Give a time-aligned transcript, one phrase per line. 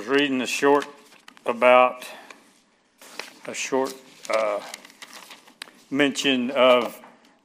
[0.00, 0.86] was reading a short
[1.44, 2.06] about
[3.46, 3.94] a short
[4.30, 4.58] uh,
[5.90, 6.98] mention of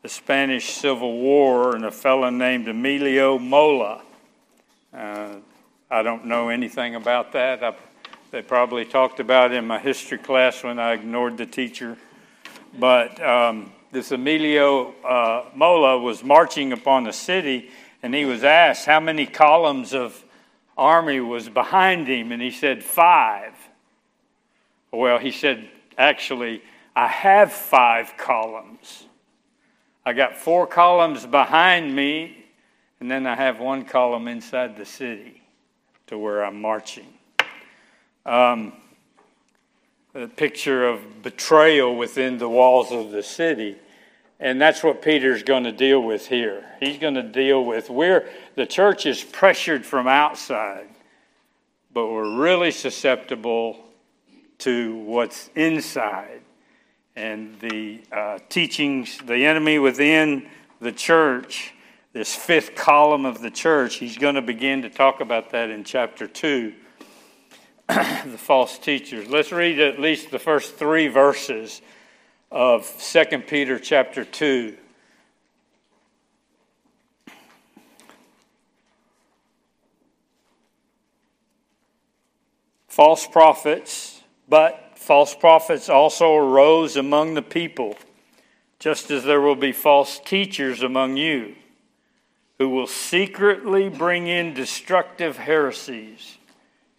[0.03, 4.01] the Spanish Civil War and a fellow named Emilio Mola.
[4.93, 5.31] Uh,
[5.91, 7.61] I don't know anything about that.
[7.61, 7.75] I,
[8.31, 11.97] they probably talked about it in my history class when I ignored the teacher.
[12.79, 17.69] But um, this Emilio uh, Mola was marching upon the city,
[18.01, 20.23] and he was asked how many columns of
[20.77, 23.53] army was behind him, and he said five.
[24.91, 26.61] Well, he said, actually,
[26.95, 29.05] I have five columns.
[30.05, 32.45] I got four columns behind me,
[32.99, 35.41] and then I have one column inside the city
[36.07, 37.13] to where I'm marching.
[38.25, 38.73] Um,
[40.13, 43.75] a picture of betrayal within the walls of the city.
[44.39, 46.65] And that's what Peter's going to deal with here.
[46.79, 50.89] He's going to deal with where the church is pressured from outside,
[51.93, 53.85] but we're really susceptible
[54.59, 56.41] to what's inside.
[57.15, 60.49] And the uh, teachings, the enemy within
[60.81, 61.73] the church,
[62.11, 65.85] this fifth column of the church, he's going to begin to talk about that in
[65.85, 66.73] chapter 2.
[67.87, 69.29] the false teachers.
[69.29, 71.81] Let's read at least the first three verses
[72.55, 74.77] of 2 Peter chapter 2.
[82.87, 87.97] False prophets, but false prophets also arose among the people,
[88.79, 91.55] just as there will be false teachers among you,
[92.57, 96.37] who will secretly bring in destructive heresies,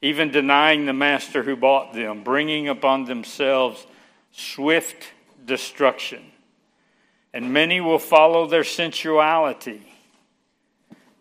[0.03, 3.87] even denying the master who bought them, bringing upon themselves
[4.33, 5.15] swift
[5.47, 6.23] destruction.
[7.33, 9.83] And many will follow their sensuality.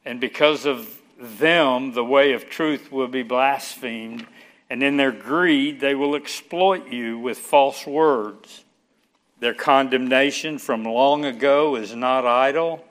[0.04, 4.26] And because of them, the way of truth will be blasphemed.
[4.70, 8.64] And in their greed, they will exploit you with false words.
[9.39, 12.86] Their condemnation from long ago is not idle,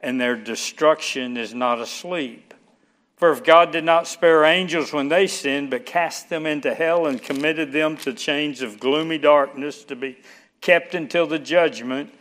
[0.00, 2.54] and their destruction is not asleep.
[3.16, 7.06] For if God did not spare angels when they sinned, but cast them into hell
[7.06, 10.18] and committed them to chains of gloomy darkness to be
[10.60, 12.12] kept until the judgment,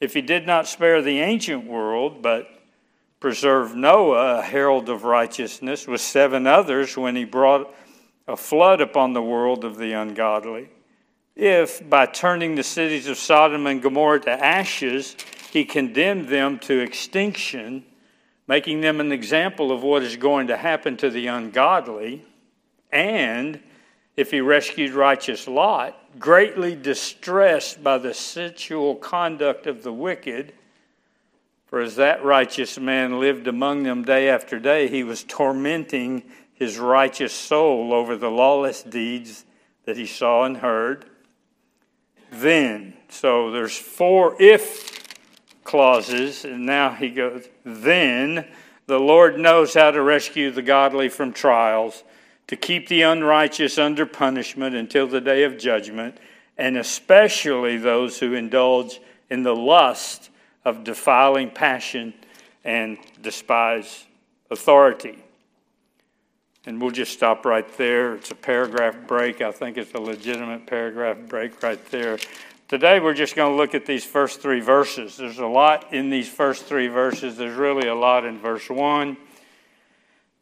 [0.00, 2.48] if he did not spare the ancient world, but
[3.20, 7.74] preserved Noah, a herald of righteousness, with seven others when he brought
[8.28, 10.68] a flood upon the world of the ungodly,
[11.34, 15.16] if by turning the cities of Sodom and Gomorrah to ashes,
[15.52, 17.84] he condemned them to extinction,
[18.48, 22.24] making them an example of what is going to happen to the ungodly,
[22.90, 23.60] and
[24.16, 30.52] if he rescued righteous Lot, greatly distressed by the sensual conduct of the wicked,
[31.66, 36.22] for as that righteous man lived among them day after day, he was tormenting
[36.54, 39.44] his righteous soul over the lawless deeds
[39.84, 41.04] that he saw and heard.
[42.30, 45.02] Then, so there's four if
[45.64, 48.46] clauses, and now he goes, then
[48.86, 52.04] the Lord knows how to rescue the godly from trials
[52.48, 56.18] to keep the unrighteous under punishment until the day of judgment,
[56.56, 60.30] and especially those who indulge in the lust
[60.64, 62.14] of defiling passion
[62.64, 64.04] and despise
[64.50, 65.22] authority.
[66.66, 68.16] And we'll just stop right there.
[68.16, 69.40] It's a paragraph break.
[69.40, 72.18] I think it's a legitimate paragraph break right there.
[72.68, 75.16] Today, we're just going to look at these first three verses.
[75.16, 77.36] There's a lot in these first three verses.
[77.36, 79.16] There's really a lot in verse 1.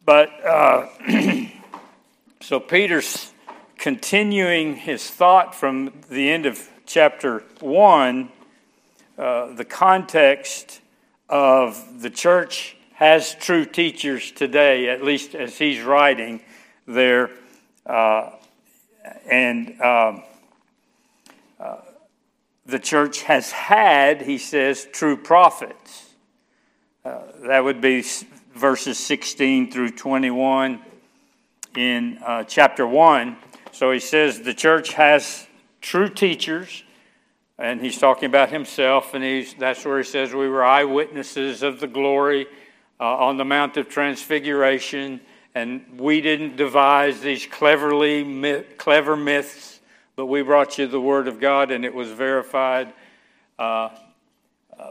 [0.03, 0.87] But uh,
[2.45, 3.33] So Peter's
[3.75, 8.29] continuing his thought from the end of chapter 1,
[9.17, 10.79] uh, the context
[11.27, 16.39] of the church has true teachers today, at least as he's writing
[16.85, 17.31] there.
[17.83, 18.29] Uh,
[19.27, 20.21] and um,
[21.59, 21.77] uh,
[22.67, 26.11] the church has had, he says, true prophets.
[27.03, 28.05] Uh, that would be
[28.53, 30.79] verses 16 through 21
[31.75, 33.37] in uh, chapter 1.
[33.71, 35.47] So he says the church has
[35.81, 36.83] true teachers,
[37.57, 41.79] and he's talking about himself, and he's, that's where he says we were eyewitnesses of
[41.79, 42.47] the glory
[42.99, 45.21] uh, on the Mount of Transfiguration,
[45.53, 49.79] and we didn't devise these cleverly myth, clever myths,
[50.15, 52.93] but we brought you the Word of God, and it was verified.
[53.59, 53.89] Uh,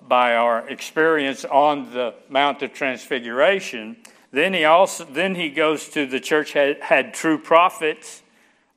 [0.09, 3.97] by our experience on the Mount of Transfiguration,
[4.35, 8.23] then he also then he goes to the church had, had true prophets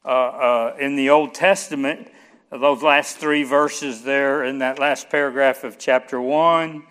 [0.05, 2.11] uh, uh, in the Old Testament.
[2.49, 6.83] Those last three verses there in that last paragraph of chapter one,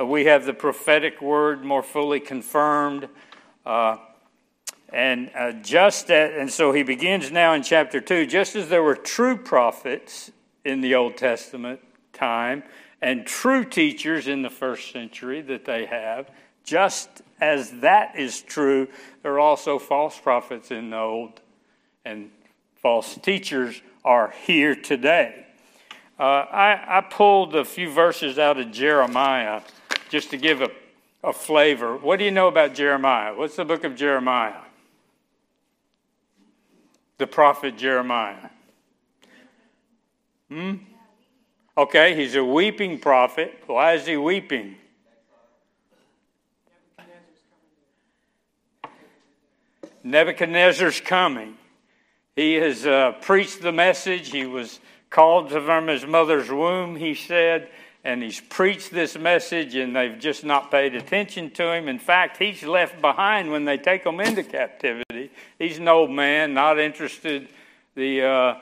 [0.00, 3.08] uh, we have the prophetic word more fully confirmed.
[3.64, 3.96] Uh,
[4.92, 8.82] And uh, just at, and so he begins now in chapter 2 just as there
[8.82, 10.30] were true prophets
[10.64, 11.80] in the Old Testament
[12.12, 12.62] time
[13.02, 16.30] and true teachers in the first century that they have,
[16.62, 18.88] just as that is true,
[19.22, 21.40] there are also false prophets in the Old
[22.04, 22.30] and
[22.76, 25.46] false teachers are here today.
[26.18, 29.62] Uh, I, I, pulled a few verses out of Jeremiah
[30.10, 30.70] just to give a,
[31.24, 31.96] a flavor.
[31.96, 33.34] What do you know about Jeremiah?
[33.34, 34.60] What's the book of Jeremiah?
[37.18, 38.50] The prophet Jeremiah.
[40.48, 40.74] Hmm?
[41.76, 43.64] Okay, he's a weeping prophet.
[43.66, 44.76] Why is he weeping?
[50.04, 51.56] Nebuchadnezzar's coming.
[52.36, 54.30] He has uh, preached the message.
[54.30, 54.78] He was
[55.08, 57.68] called from his mother's womb, he said,
[58.02, 61.88] and he's preached this message, and they've just not paid attention to him.
[61.88, 65.30] In fact, he's left behind when they take him into captivity.
[65.58, 67.48] He's an old man, not interested.
[67.94, 68.54] The uh,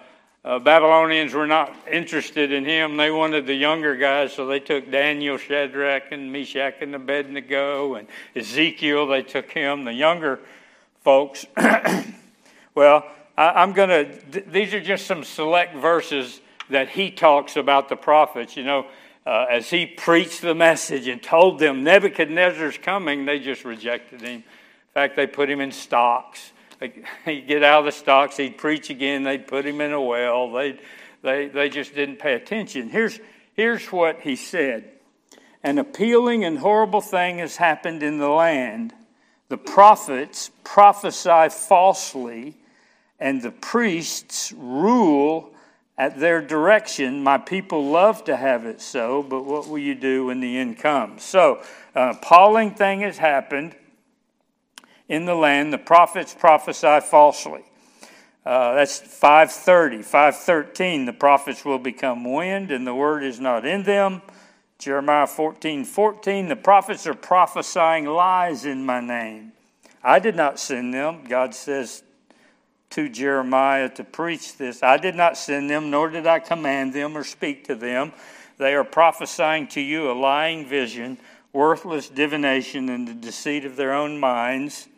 [0.44, 2.96] uh, Babylonians were not interested in him.
[2.96, 8.06] They wanted the younger guys, so they took Daniel, Shadrach, and Meshach, and Abednego, and
[8.36, 9.06] Ezekiel.
[9.06, 10.38] They took him, the younger
[11.04, 11.46] folks.
[12.74, 13.04] well,
[13.36, 16.40] I, am going to, th- these are just some select verses
[16.70, 18.56] that he talks about the prophets.
[18.56, 18.86] You know,
[19.26, 24.36] uh, as he preached the message and told them Nebuchadnezzar's coming, they just rejected him.
[24.36, 24.44] In
[24.94, 26.52] fact, they put him in stocks.
[27.24, 30.50] He'd get out of the stocks, he'd preach again, they'd put him in a well.
[30.50, 30.80] They,
[31.22, 32.88] they, they just didn't pay attention.
[32.88, 33.20] Here's,
[33.54, 34.90] here's what he said
[35.62, 38.92] An appealing and horrible thing has happened in the land.
[39.52, 42.54] The prophets prophesy falsely
[43.20, 45.52] and the priests rule
[45.98, 47.22] at their direction.
[47.22, 50.78] My people love to have it so, but what will you do when the end
[50.78, 51.22] comes?
[51.22, 51.62] So,
[51.94, 53.76] an appalling thing has happened
[55.06, 55.70] in the land.
[55.70, 57.62] The prophets prophesy falsely.
[58.46, 60.00] Uh, that's 530.
[60.00, 64.22] 513, the prophets will become wind, and the word is not in them.
[64.82, 69.52] Jeremiah 14, 14, the prophets are prophesying lies in my name.
[70.02, 71.22] I did not send them.
[71.22, 72.02] God says
[72.90, 74.82] to Jeremiah to preach this.
[74.82, 78.12] I did not send them, nor did I command them or speak to them.
[78.58, 81.18] They are prophesying to you a lying vision,
[81.52, 84.88] worthless divination, and the deceit of their own minds.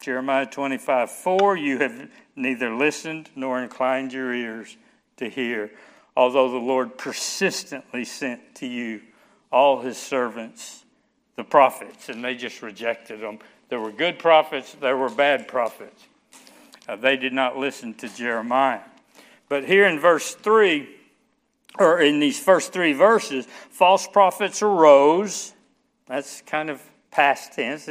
[0.00, 4.76] Jeremiah 25 4 You have neither listened nor inclined your ears
[5.18, 5.70] to hear,
[6.16, 9.02] although the Lord persistently sent to you
[9.50, 10.84] all his servants,
[11.36, 13.38] the prophets, and they just rejected them.
[13.68, 16.06] There were good prophets, there were bad prophets.
[16.88, 18.80] Uh, they did not listen to Jeremiah.
[19.48, 20.88] But here in verse 3,
[21.78, 25.54] or in these first three verses, false prophets arose.
[26.06, 27.88] That's kind of past tense.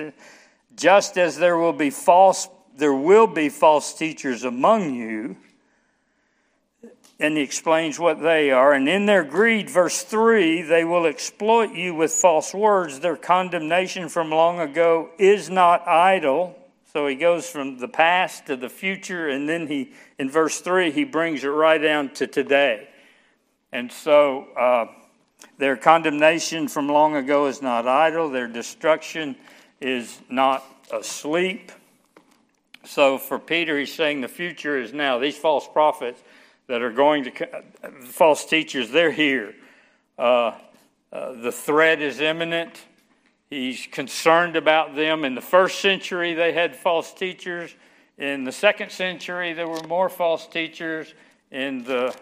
[0.75, 5.37] Just as there will be false, there will be false teachers among you.
[7.19, 8.73] And he explains what they are.
[8.73, 12.99] And in their greed, verse 3, they will exploit you with false words.
[12.99, 16.55] Their condemnation from long ago is not idle.
[16.93, 20.91] So he goes from the past to the future, and then he, in verse 3,
[20.91, 22.87] he brings it right down to today.
[23.71, 24.85] And so uh,
[25.57, 29.35] their condemnation from long ago is not idle, their destruction
[29.81, 31.71] is not asleep.
[32.85, 35.19] So for Peter, he's saying the future is now.
[35.19, 36.21] These false prophets
[36.67, 37.63] that are going to,
[38.01, 39.55] false teachers, they're here.
[40.17, 40.53] Uh,
[41.11, 42.81] uh, the threat is imminent.
[43.49, 45.23] He's concerned about them.
[45.23, 47.73] In the first century, they had false teachers.
[48.17, 51.13] In the second century, there were more false teachers.
[51.51, 52.13] In the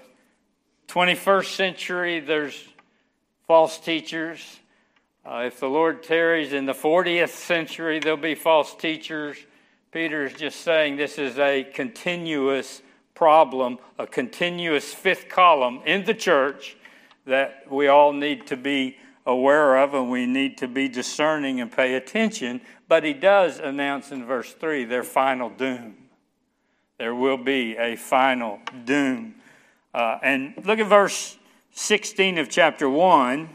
[0.88, 2.68] 21st century, there's
[3.48, 4.60] false teachers.
[5.26, 9.38] Uh, if the Lord tarries in the 40th century, there'll be false teachers.
[9.92, 12.84] Peter is just saying this is a continuous
[13.16, 16.76] problem, a continuous fifth column in the church
[17.26, 21.72] that we all need to be aware of and we need to be discerning and
[21.72, 22.62] pay attention.
[22.88, 25.96] But he does announce in verse 3 their final doom.
[26.98, 29.36] There will be a final doom.
[29.94, 31.38] Uh, and look at verse
[31.72, 33.50] 16 of chapter 1.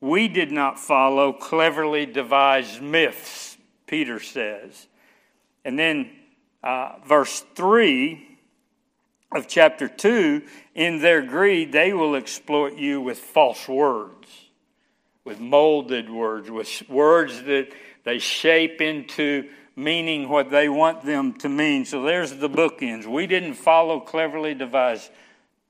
[0.00, 3.56] We did not follow cleverly devised myths,
[3.86, 4.86] Peter says.
[5.64, 6.10] And then
[6.62, 8.31] uh, verse 3
[9.34, 10.42] of chapter 2
[10.74, 14.42] in their greed, they will exploit you with false words
[15.24, 17.68] with molded words, with words that
[18.04, 21.84] they shape into meaning what they want them to mean.
[21.84, 23.06] So there's the bookends.
[23.06, 25.10] We didn't follow cleverly devised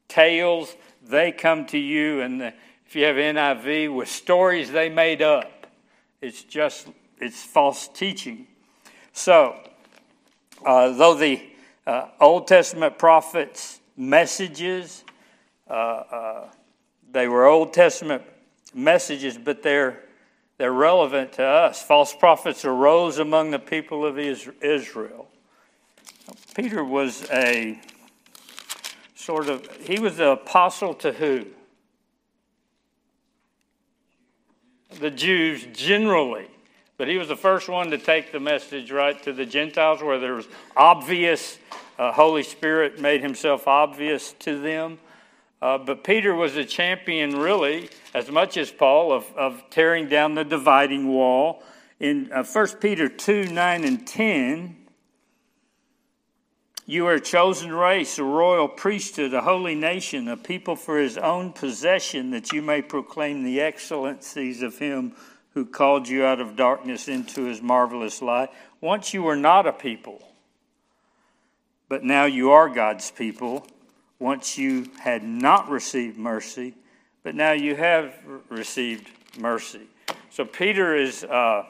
[0.08, 0.74] tales.
[1.02, 5.66] They come to you, and if you have NIV, with stories they made up.
[6.20, 6.88] It's just,
[7.18, 8.46] it's false teaching.
[9.12, 9.58] So,
[10.64, 11.42] Uh, though the
[11.86, 15.04] uh, Old Testament prophets' messages,
[15.68, 16.48] uh, uh,
[17.10, 18.22] they were Old Testament
[18.74, 20.00] messages, but they're,
[20.58, 21.82] they're relevant to us.
[21.82, 25.28] False prophets arose among the people of Israel.
[26.54, 27.80] Peter was a
[29.14, 31.46] sort of, he was the apostle to who?
[35.00, 36.48] The Jews generally.
[36.98, 40.18] But he was the first one to take the message right to the Gentiles where
[40.18, 40.46] there was
[40.76, 41.58] obvious,
[41.98, 44.98] uh, Holy Spirit made himself obvious to them.
[45.60, 50.34] Uh, but Peter was a champion, really, as much as Paul, of, of tearing down
[50.34, 51.62] the dividing wall.
[52.00, 54.76] In uh, 1 Peter 2 9 and 10,
[56.84, 61.16] you are a chosen race, a royal priesthood, a holy nation, a people for his
[61.16, 65.14] own possession, that you may proclaim the excellencies of him
[65.54, 68.50] who called you out of darkness into his marvelous light.
[68.80, 70.22] Once you were not a people,
[71.88, 73.66] but now you are God's people.
[74.18, 76.74] Once you had not received mercy,
[77.22, 78.14] but now you have
[78.48, 79.82] received mercy.
[80.30, 81.66] So Peter is uh,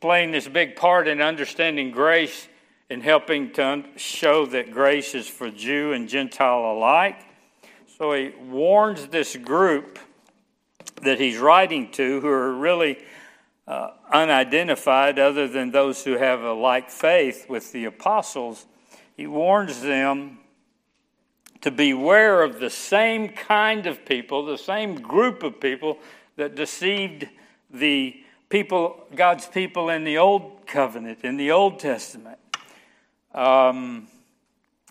[0.00, 2.48] playing this big part in understanding grace
[2.90, 7.20] and helping to show that grace is for Jew and Gentile alike.
[7.98, 9.98] So he warns this group
[11.02, 12.98] that he's writing to, who are really
[13.66, 18.66] uh, unidentified other than those who have a like faith with the apostles,
[19.16, 20.38] he warns them
[21.60, 25.98] to beware of the same kind of people, the same group of people
[26.36, 27.26] that deceived
[27.70, 32.38] the people, God's people in the Old Covenant, in the Old Testament.
[33.34, 34.08] Um,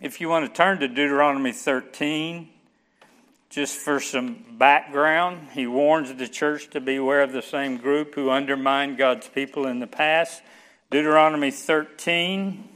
[0.01, 2.49] if you want to turn to Deuteronomy 13,
[3.49, 8.29] just for some background, he warns the church to beware of the same group who
[8.29, 10.41] undermined God's people in the past.
[10.91, 12.69] Deuteronomy 13.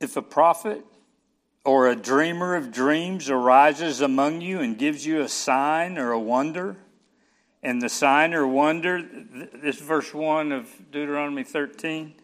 [0.00, 0.82] If a prophet
[1.64, 6.18] or a dreamer of dreams arises among you and gives you a sign or a
[6.18, 6.76] wonder,
[7.62, 9.02] and the sign or wonder,
[9.54, 12.14] this verse 1 of Deuteronomy 13,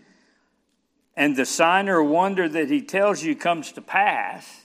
[1.15, 4.63] and the sign or wonder that he tells you comes to pass,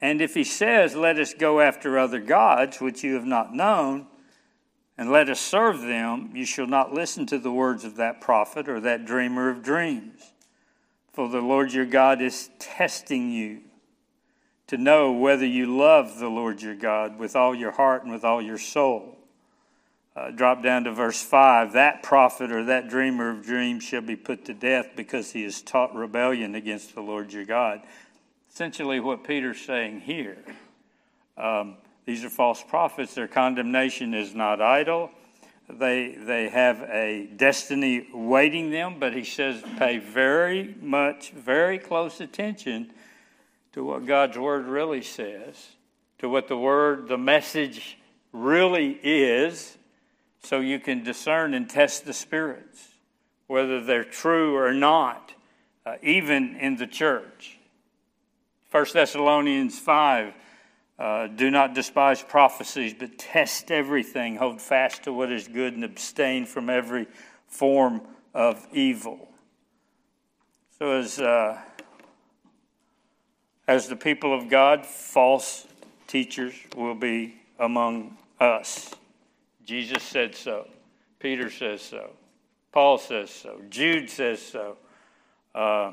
[0.00, 4.06] and if he says, Let us go after other gods which you have not known,
[4.96, 8.68] and let us serve them, you shall not listen to the words of that prophet
[8.68, 10.29] or that dreamer of dreams.
[11.12, 13.60] For the Lord your God is testing you
[14.68, 18.24] to know whether you love the Lord your God with all your heart and with
[18.24, 19.16] all your soul.
[20.14, 24.16] Uh, drop down to verse 5 that prophet or that dreamer of dreams shall be
[24.16, 27.80] put to death because he has taught rebellion against the Lord your God.
[28.52, 30.38] Essentially, what Peter's saying here
[31.36, 35.10] um, these are false prophets, their condemnation is not idle.
[35.78, 42.20] They, they have a destiny waiting them, but he says pay very much, very close
[42.20, 42.92] attention
[43.72, 45.68] to what God's word really says,
[46.18, 47.98] to what the word, the message
[48.32, 49.76] really is,
[50.42, 52.88] so you can discern and test the spirits,
[53.46, 55.34] whether they're true or not,
[55.86, 57.58] uh, even in the church.
[58.70, 60.32] 1 Thessalonians 5
[61.00, 64.36] uh, do not despise prophecies, but test everything.
[64.36, 67.06] Hold fast to what is good and abstain from every
[67.46, 68.02] form
[68.34, 69.30] of evil.
[70.78, 71.58] So, as, uh,
[73.66, 75.66] as the people of God, false
[76.06, 78.94] teachers will be among us.
[79.64, 80.68] Jesus said so.
[81.18, 82.10] Peter says so.
[82.72, 83.58] Paul says so.
[83.70, 84.76] Jude says so.
[85.54, 85.92] Uh,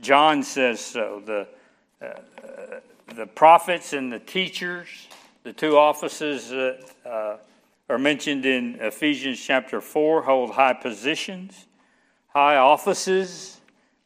[0.00, 1.20] John says so.
[1.24, 1.48] The
[2.00, 2.20] uh,
[3.12, 4.88] the prophets and the teachers,
[5.42, 7.36] the two offices that uh,
[7.88, 11.66] are mentioned in Ephesians chapter 4, hold high positions,
[12.28, 13.60] high offices,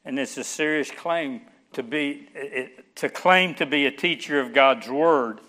[0.04, 4.52] and it's a serious claim to be it, to claim to be a teacher of
[4.52, 5.40] God's word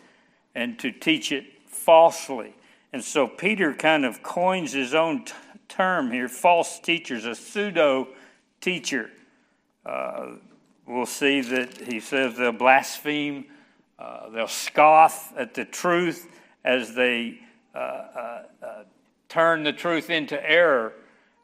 [0.53, 2.53] and to teach it falsely.
[2.93, 5.33] And so Peter kind of coins his own t-
[5.67, 8.09] term here false teachers, a pseudo
[8.61, 9.09] teacher.
[9.85, 10.35] Uh,
[10.88, 13.46] we'll see that he says they'll blaspheme,
[14.00, 16.27] uh, they'll scoff at the truth
[16.63, 17.39] as they
[17.75, 18.84] uh, uh, uh,
[19.29, 20.94] turn the truth into error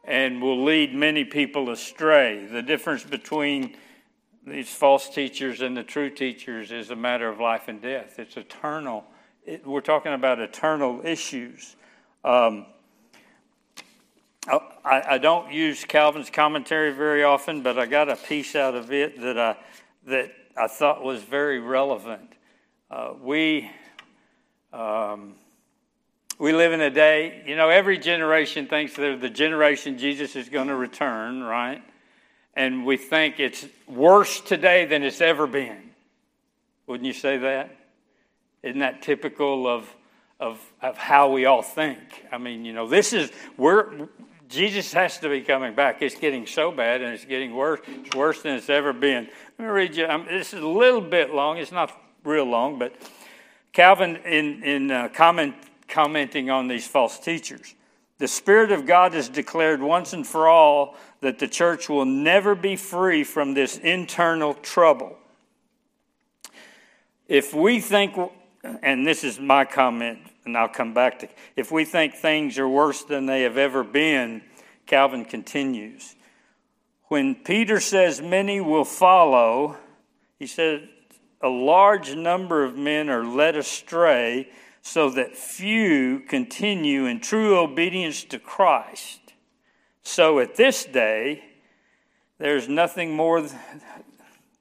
[0.04, 2.46] and will lead many people astray.
[2.46, 3.76] The difference between
[4.46, 8.18] these false teachers and the true teachers is a matter of life and death.
[8.18, 9.04] It's eternal.
[9.46, 11.76] It, we're talking about eternal issues.
[12.24, 12.66] Um,
[14.46, 18.92] I, I, don't use Calvin's commentary very often, but I got a piece out of
[18.92, 19.56] it that I,
[20.06, 22.30] that I thought was very relevant.
[22.90, 23.70] Uh, we,
[24.72, 25.34] um,
[26.38, 30.50] we live in a day, you know, every generation thinks they're the generation Jesus is
[30.50, 31.82] going to return, right?
[32.52, 35.90] And we think it's worse today than it's ever been.
[36.86, 37.74] Wouldn't you say that?
[38.62, 39.88] Isn't that typical of,
[40.38, 41.98] of, of how we all think?
[42.30, 44.08] I mean, you know, this is, we're,
[44.54, 46.00] Jesus has to be coming back.
[46.00, 47.80] It's getting so bad and it's getting worse.
[47.86, 49.28] It's worse than it's ever been.
[49.58, 50.06] Let me read you.
[50.06, 51.58] Um, this is a little bit long.
[51.58, 51.92] It's not
[52.22, 52.94] real long, but
[53.72, 55.56] Calvin, in, in uh, comment,
[55.88, 57.74] commenting on these false teachers,
[58.18, 62.54] the Spirit of God has declared once and for all that the church will never
[62.54, 65.18] be free from this internal trouble.
[67.26, 68.16] If we think,
[68.82, 72.68] and this is my comment, and I'll come back to, if we think things are
[72.68, 74.42] worse than they have ever been,
[74.86, 76.14] Calvin continues.
[77.08, 79.76] When Peter says many will follow,
[80.38, 80.88] he said
[81.40, 84.48] a large number of men are led astray
[84.82, 89.20] so that few continue in true obedience to Christ.
[90.02, 91.44] So at this day,
[92.38, 93.48] there's nothing more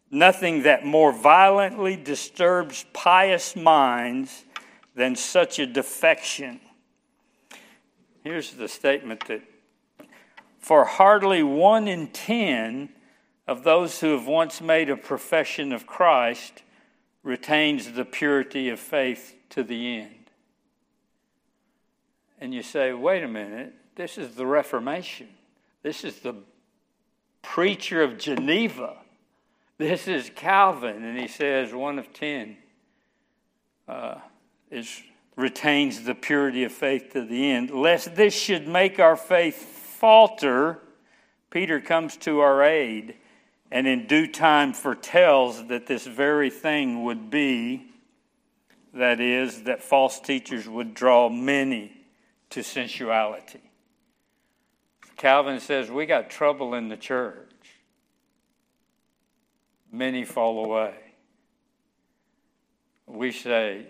[0.10, 4.46] nothing that more violently disturbs pious minds
[4.96, 6.60] than such a defection.
[8.24, 9.42] Here's the statement that
[10.60, 12.90] for hardly one in ten
[13.48, 16.64] of those who have once made a profession of Christ
[17.22, 20.30] retains the purity of faith to the end.
[22.40, 25.28] And you say, wait a minute, this is the Reformation.
[25.82, 26.36] This is the
[27.42, 28.98] preacher of Geneva.
[29.78, 31.04] This is Calvin.
[31.04, 32.58] And he says, one of ten.
[33.88, 34.16] Uh,
[34.74, 35.04] is
[35.36, 37.72] retains the purity of faith to the end.
[37.72, 40.80] Lest this should make our faith falter,
[41.50, 43.16] Peter comes to our aid
[43.72, 47.88] and in due time foretells that this very thing would be
[48.94, 51.92] that is, that false teachers would draw many
[52.52, 53.62] to sensuality.
[55.18, 57.50] Calvin says, We got trouble in the church.
[59.92, 60.94] Many fall away.
[63.08, 63.88] We say,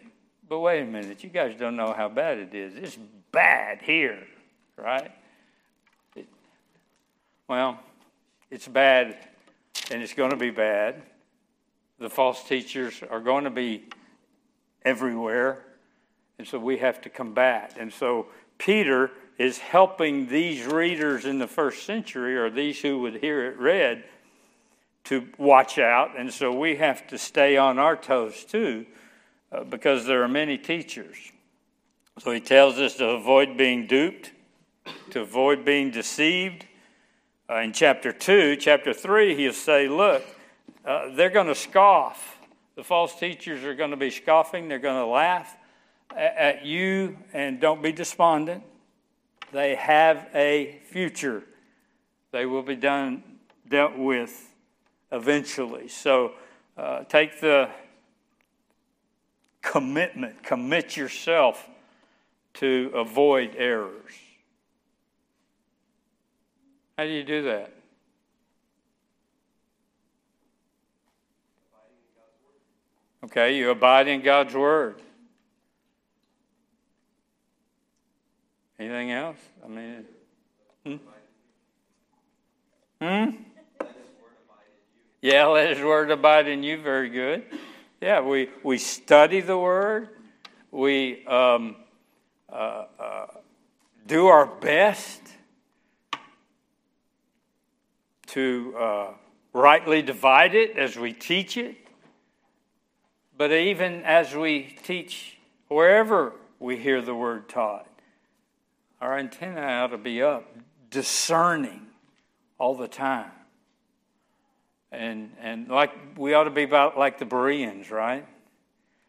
[0.54, 2.76] but wait a minute, you guys don't know how bad it is.
[2.76, 3.00] It's
[3.32, 4.20] bad here,
[4.78, 5.12] right?
[6.16, 6.28] It,
[7.48, 7.80] well,
[8.52, 9.18] it's bad
[9.89, 11.02] and it's going to be bad.
[11.98, 13.86] The false teachers are going to be
[14.86, 15.63] everywhere.
[16.38, 17.76] And so we have to combat.
[17.80, 18.28] And so
[18.60, 23.58] Peter is helping these readers in the first century, or these who would hear it
[23.58, 24.04] read,
[25.06, 26.12] to watch out.
[26.16, 28.86] And so we have to stay on our toes too
[29.54, 31.18] uh, because there are many teachers.
[32.20, 34.32] So he tells us to avoid being duped,
[35.12, 36.66] to avoid being deceived.
[37.50, 40.24] Uh, in chapter 2, chapter 3, he'll say, Look,
[40.86, 42.39] uh, they're going to scoff.
[42.76, 45.56] The false teachers are going to be scoffing, they're going to laugh
[46.16, 48.63] at, at you, and don't be despondent.
[49.52, 51.44] They have a future.
[52.32, 53.24] They will be done,
[53.68, 54.50] dealt with
[55.12, 55.88] eventually.
[55.88, 56.34] So
[56.76, 57.70] uh, take the
[59.63, 60.43] commitment.
[60.43, 61.67] Commit yourself
[62.56, 64.13] to avoid errors.
[66.95, 67.73] How do you do that?
[73.23, 75.02] Okay, you abide in God's Word.
[78.78, 79.38] Anything else?
[79.63, 80.06] I mean,
[80.86, 80.95] hmm?
[83.02, 83.30] Hmm?
[85.21, 86.82] Yeah, let His Word abide in you.
[86.82, 87.43] Very good.
[88.04, 90.10] Yeah, we, we study the Word.
[90.72, 91.78] We um,
[92.52, 93.28] uh, uh,
[94.06, 95.22] do our best
[98.28, 99.08] to uh,
[99.54, 101.78] rightly divide it as we teach it.
[103.38, 105.38] But even as we teach
[105.70, 107.88] wherever we hear the Word taught,
[109.00, 110.54] our antenna ought to be up,
[110.89, 111.88] discerning
[112.58, 113.32] all the time.
[114.93, 118.25] And, and like we ought to be about like the Bereans, right?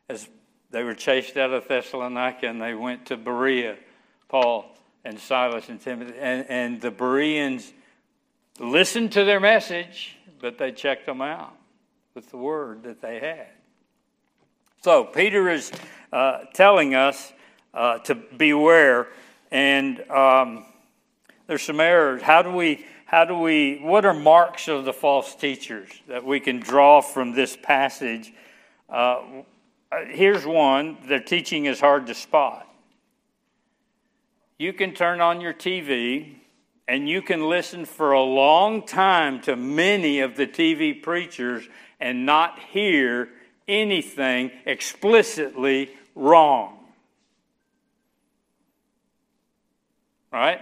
[0.08, 0.28] As
[0.70, 3.76] they were chased out of Thessalonica and they went to Berea,
[4.28, 4.66] Paul
[5.04, 6.14] and Silas and Timothy.
[6.18, 7.72] And, and the Bereans
[8.58, 11.54] listened to their message, but they checked them out
[12.14, 13.48] with the word that they had.
[14.82, 15.72] So Peter is
[16.12, 17.32] uh, telling us
[17.72, 19.08] uh, to beware,
[19.50, 20.64] and um,
[21.46, 22.22] there's some errors.
[22.22, 26.40] How do we how do we, what are marks of the false teachers that we
[26.40, 28.32] can draw from this passage?
[28.88, 29.22] Uh,
[30.08, 32.68] here's one their teaching is hard to spot.
[34.58, 36.36] You can turn on your TV
[36.86, 41.66] And you can listen for a long time to many of the TV preachers
[41.98, 43.30] and not hear
[43.66, 46.78] anything explicitly wrong.
[50.30, 50.60] Right?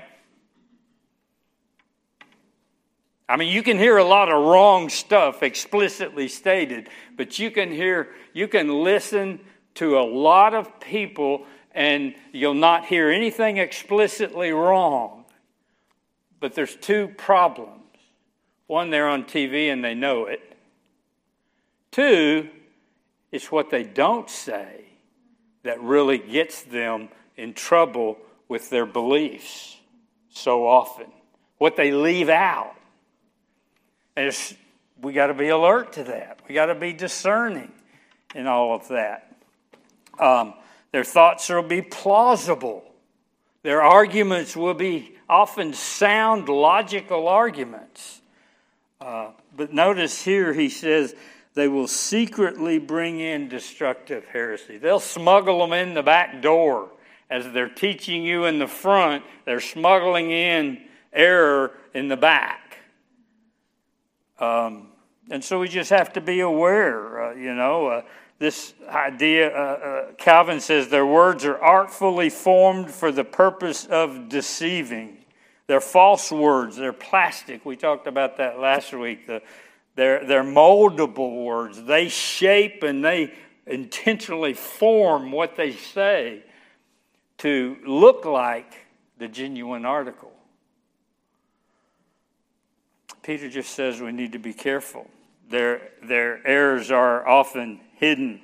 [3.33, 7.73] I mean, you can hear a lot of wrong stuff explicitly stated, but you can
[7.73, 9.40] hear, you can listen
[9.77, 15.25] to a lot of people and you'll not hear anything explicitly wrong.
[16.40, 17.81] But there's two problems.
[18.66, 20.55] One, they're on TV and they know it.
[21.90, 22.51] Two,
[23.31, 24.85] it's what they don't say
[25.62, 29.79] that really gets them in trouble with their beliefs
[30.29, 31.07] so often.
[31.57, 32.77] What they leave out.
[34.16, 34.35] And
[35.01, 36.40] we got to be alert to that.
[36.48, 37.72] We got to be discerning
[38.35, 39.35] in all of that.
[40.18, 40.55] Um,
[40.92, 42.85] their thoughts will be plausible.
[43.62, 48.20] Their arguments will be often sound, logical arguments.
[49.01, 51.14] Uh, but notice here he says
[51.55, 54.79] they will secretly bring in destructive heresy.
[54.79, 56.90] They'll smuggle them in the back door.
[57.31, 62.62] As they're teaching you in the front, they're smuggling in error in the back.
[64.38, 64.88] Um,
[65.31, 67.87] and so we just have to be aware, uh, you know.
[67.87, 68.03] Uh,
[68.38, 74.29] this idea, uh, uh, Calvin says, their words are artfully formed for the purpose of
[74.29, 75.18] deceiving.
[75.68, 77.64] They're false words, they're plastic.
[77.64, 79.29] We talked about that last week.
[79.29, 79.42] The,
[79.95, 81.85] they're, they're moldable words.
[81.85, 83.33] They shape and they
[83.64, 86.42] intentionally form what they say
[87.38, 88.75] to look like
[89.18, 90.32] the genuine article.
[93.22, 95.08] Peter just says we need to be careful.
[95.48, 98.40] Their, their errors are often hidden.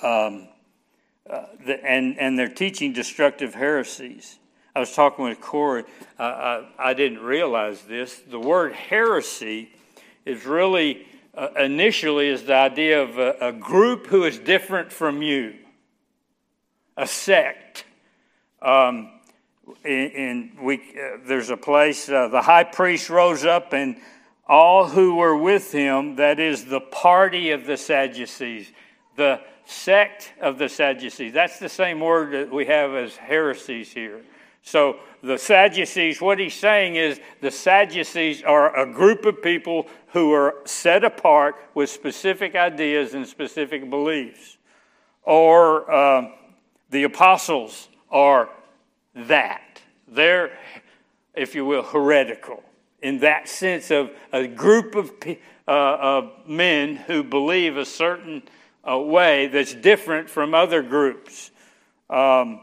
[0.00, 0.48] Um,
[1.28, 4.38] uh, the, and, and they're teaching destructive heresies.
[4.76, 5.84] I was talking with Corey.
[6.18, 6.22] Uh,
[6.78, 8.14] I, I, didn't realize this.
[8.16, 9.70] The word heresy
[10.24, 15.20] is really, uh, initially, is the idea of a, a, group who is different from
[15.20, 15.54] you,
[16.96, 17.84] a sect.
[18.62, 19.17] Um,
[19.84, 23.96] in, we, uh, there's a place, uh, the high priest rose up and
[24.46, 28.72] all who were with him, that is the party of the Sadducees,
[29.16, 31.32] the sect of the Sadducees.
[31.32, 34.22] That's the same word that we have as heresies here.
[34.62, 40.32] So the Sadducees, what he's saying is the Sadducees are a group of people who
[40.32, 44.56] are set apart with specific ideas and specific beliefs.
[45.24, 46.30] Or uh,
[46.90, 48.48] the apostles are
[49.26, 49.82] that.
[50.06, 50.56] They're,
[51.34, 52.62] if you will, heretical
[53.02, 58.42] in that sense of a group of, uh, of men who believe a certain
[58.88, 61.50] uh, way that's different from other groups.
[62.10, 62.60] Um,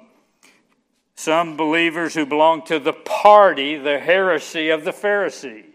[1.16, 5.66] some believers who belong to the party, the heresy of the Pharisees.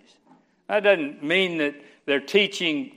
[0.68, 2.92] That doesn't mean that they're teaching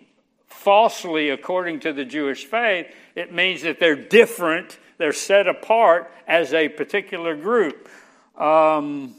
[0.47, 2.87] falsely according to the Jewish faith.
[3.15, 7.89] It means that they're different, they're set apart as a particular group.
[8.37, 9.15] Um,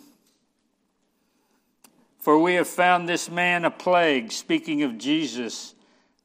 [2.19, 4.33] for we have found this man a plague.
[4.33, 5.75] Speaking of Jesus,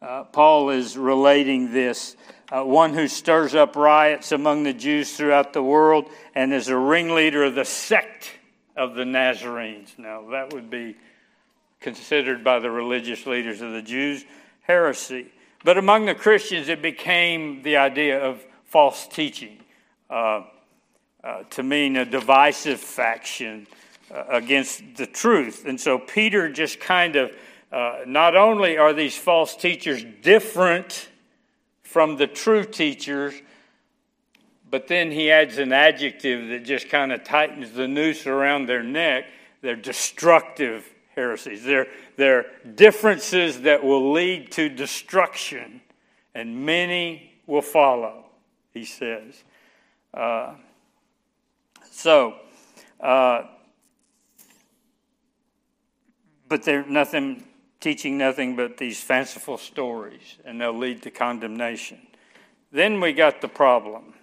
[0.01, 2.15] uh, Paul is relating this.
[2.51, 6.77] Uh, one who stirs up riots among the Jews throughout the world and is a
[6.77, 8.31] ringleader of the sect
[8.75, 9.93] of the Nazarenes.
[9.97, 10.95] Now, that would be
[11.79, 14.25] considered by the religious leaders of the Jews
[14.61, 15.27] heresy.
[15.63, 19.57] But among the Christians, it became the idea of false teaching
[20.09, 20.43] uh,
[21.23, 23.67] uh to mean a divisive faction
[24.11, 25.65] uh, against the truth.
[25.65, 27.31] And so Peter just kind of,
[27.71, 31.09] uh, not only are these false teachers different
[31.83, 33.33] from the true teachers,
[34.69, 38.83] but then he adds an adjective that just kind of tightens the noose around their
[38.83, 39.25] neck.
[39.61, 41.63] They're destructive heresies.
[41.63, 45.81] They're, they're differences that will lead to destruction,
[46.33, 48.25] and many will follow,
[48.73, 49.43] he says.
[50.13, 50.55] Uh,
[51.91, 52.35] so,
[52.99, 53.43] uh,
[56.47, 57.43] but they're nothing
[57.79, 61.97] teaching nothing but these fanciful stories, and they'll lead to condemnation.
[62.71, 64.13] Then we got the problem.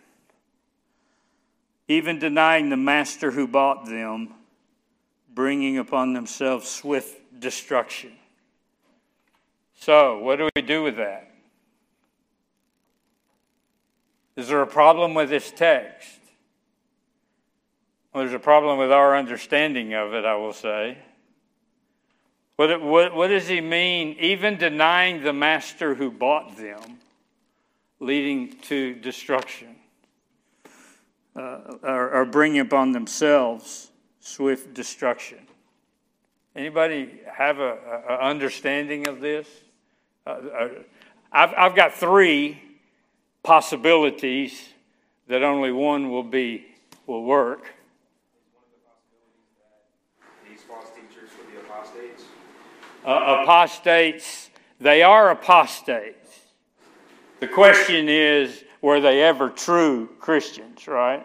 [1.88, 4.34] Even denying the master who bought them,
[5.32, 8.12] bringing upon themselves swift destruction.
[9.78, 11.25] So, what do we do with that?
[14.36, 16.10] Is there a problem with this text?
[18.12, 20.98] Well, there's a problem with our understanding of it, I will say.
[22.56, 24.16] What, what, what does he mean?
[24.18, 26.98] Even denying the master who bought them,
[28.00, 29.76] leading to destruction,
[31.34, 35.38] uh, or, or bringing upon themselves swift destruction.
[36.54, 39.46] Anybody have a, understanding of this?
[40.26, 40.68] Uh, uh,
[41.30, 42.62] I've, I've got three
[43.46, 44.70] possibilities
[45.28, 46.66] that only one will be
[47.06, 47.72] will work.
[50.50, 52.24] These false teachers would be apostates.
[53.04, 56.40] Uh, apostates, they are apostates.
[57.38, 61.24] The question is, were they ever true Christians, right?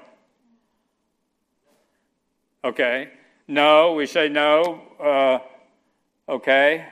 [2.63, 3.09] Okay.
[3.47, 4.81] No, we say no.
[4.99, 5.39] Uh,
[6.31, 6.85] okay.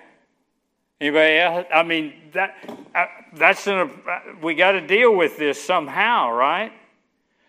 [1.01, 1.65] Anybody else?
[1.73, 2.55] I mean, that
[2.93, 6.73] uh, that's an, uh, we got to deal with this somehow, right?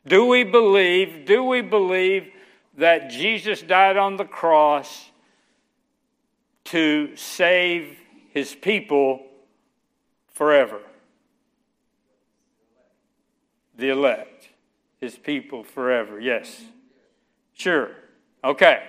[0.07, 1.27] Do we believe?
[1.27, 2.33] Do we believe
[2.79, 5.11] that Jesus died on the cross
[6.65, 7.99] to save
[8.33, 9.27] His people
[10.29, 10.81] forever?
[13.77, 14.49] The elect,
[15.01, 16.21] His people forever.
[16.21, 16.63] Yes.
[17.55, 17.91] Sure.
[18.45, 18.85] Okay.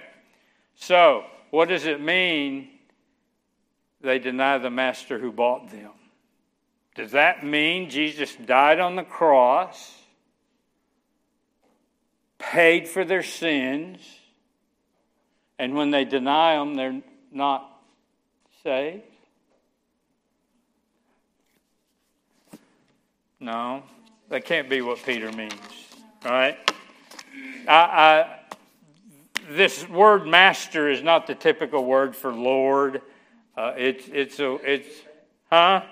[0.75, 2.69] So, what does it mean
[4.01, 5.91] they deny the master who bought them?
[6.95, 9.97] Does that mean Jesus died on the cross,
[12.37, 13.99] paid for their sins,
[15.57, 17.81] and when they deny him, they're not
[18.63, 19.03] saved?
[23.39, 23.83] No,
[24.29, 25.53] that can't be what Peter means,
[26.23, 26.57] right?
[27.67, 28.39] I, I
[29.49, 33.01] this word master is not the typical word for Lord.
[33.61, 34.87] Uh, it's, it's, a, it's,
[35.51, 35.83] huh?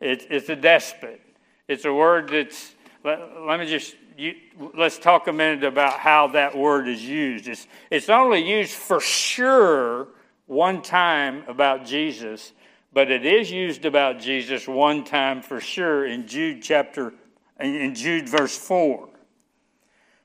[0.00, 1.20] It's, it's a despot.
[1.68, 2.74] It's a word that's,
[3.04, 4.32] let, let me just, you,
[4.74, 7.48] let's talk a minute about how that word is used.
[7.48, 10.08] It's, it's only used for sure
[10.46, 12.54] one time about Jesus,
[12.94, 17.12] but it is used about Jesus one time for sure in Jude chapter,
[17.60, 19.06] in Jude verse 4.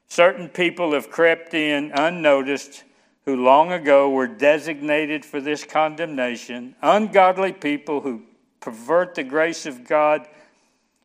[0.07, 2.85] Certain people have crept in unnoticed
[3.29, 8.23] who long ago were designated for this condemnation, ungodly people who
[8.59, 10.27] pervert the grace of God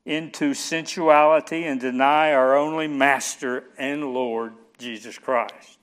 [0.07, 5.79] into sensuality and deny our only Master and Lord, Jesus Christ.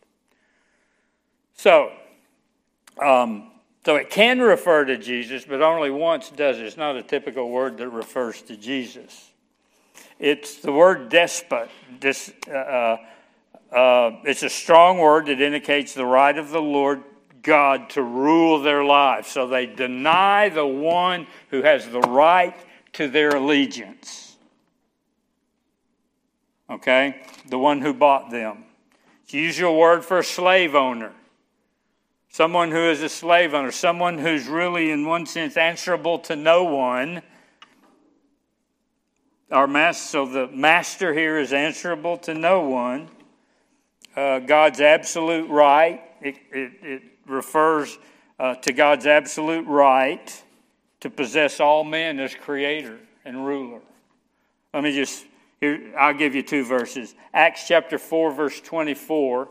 [1.53, 1.91] So,
[2.99, 3.51] um,
[3.85, 6.65] so it can refer to Jesus, but only once does it.
[6.65, 9.29] It's not a typical word that refers to Jesus.
[10.17, 11.69] It's the word despot.
[11.99, 12.97] This, uh,
[13.71, 17.03] uh, it's a strong word that indicates the right of the Lord
[17.41, 19.29] God to rule their lives.
[19.29, 22.55] So they deny the one who has the right
[22.93, 24.35] to their allegiance.
[26.69, 27.21] Okay?
[27.47, 28.65] The one who bought them.
[29.23, 31.13] It's usual word for a slave owner.
[32.29, 36.63] Someone who is a slave owner, someone who's really, in one sense, answerable to no
[36.63, 37.21] one
[39.51, 43.09] our master, so the master here is answerable to no one.
[44.15, 46.01] Uh, God's absolute right.
[46.21, 47.97] It, it, it refers
[48.39, 50.43] uh, to God's absolute right
[50.99, 53.79] to possess all men as creator and ruler.
[54.73, 55.25] Let me just,
[55.61, 57.15] here, I'll give you two verses.
[57.33, 59.47] Acts chapter 4, verse 24.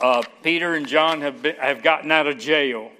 [0.00, 2.90] Uh, Peter and John have, been, have gotten out of jail,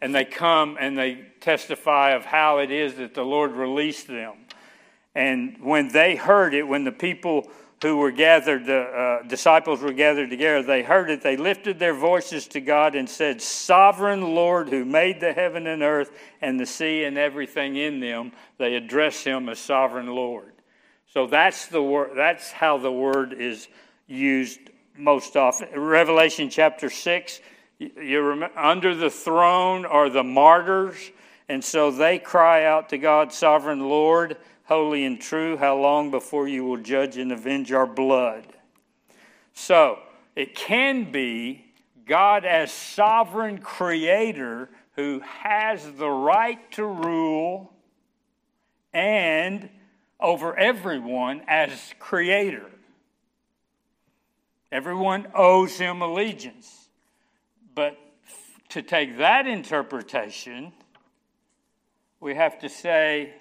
[0.00, 4.34] and they come and they testify of how it is that the Lord released them.
[5.14, 7.50] And when they heard it, when the people
[7.82, 11.22] who were gathered, the uh, disciples were gathered together, they heard it.
[11.22, 15.82] They lifted their voices to God and said, Sovereign Lord, who made the heaven and
[15.82, 16.10] earth
[16.40, 20.52] and the sea and everything in them, they address him as Sovereign Lord.
[21.12, 23.68] So that's, the word, that's how the word is
[24.06, 24.60] used
[24.96, 25.68] most often.
[25.78, 27.40] Revelation chapter 6,
[27.78, 30.96] you remember, under the throne are the martyrs
[31.48, 34.36] and so they cry out to God, Sovereign Lord,
[34.68, 38.46] holy and true, how long before you will judge and avenge our blood?
[39.54, 39.98] So
[40.36, 41.64] it can be
[42.06, 47.72] God as sovereign creator who has the right to rule
[48.92, 49.70] and
[50.20, 52.66] over everyone as creator.
[54.70, 56.88] Everyone owes him allegiance.
[57.74, 57.96] But
[58.70, 60.72] to take that interpretation,
[62.20, 63.32] we have to say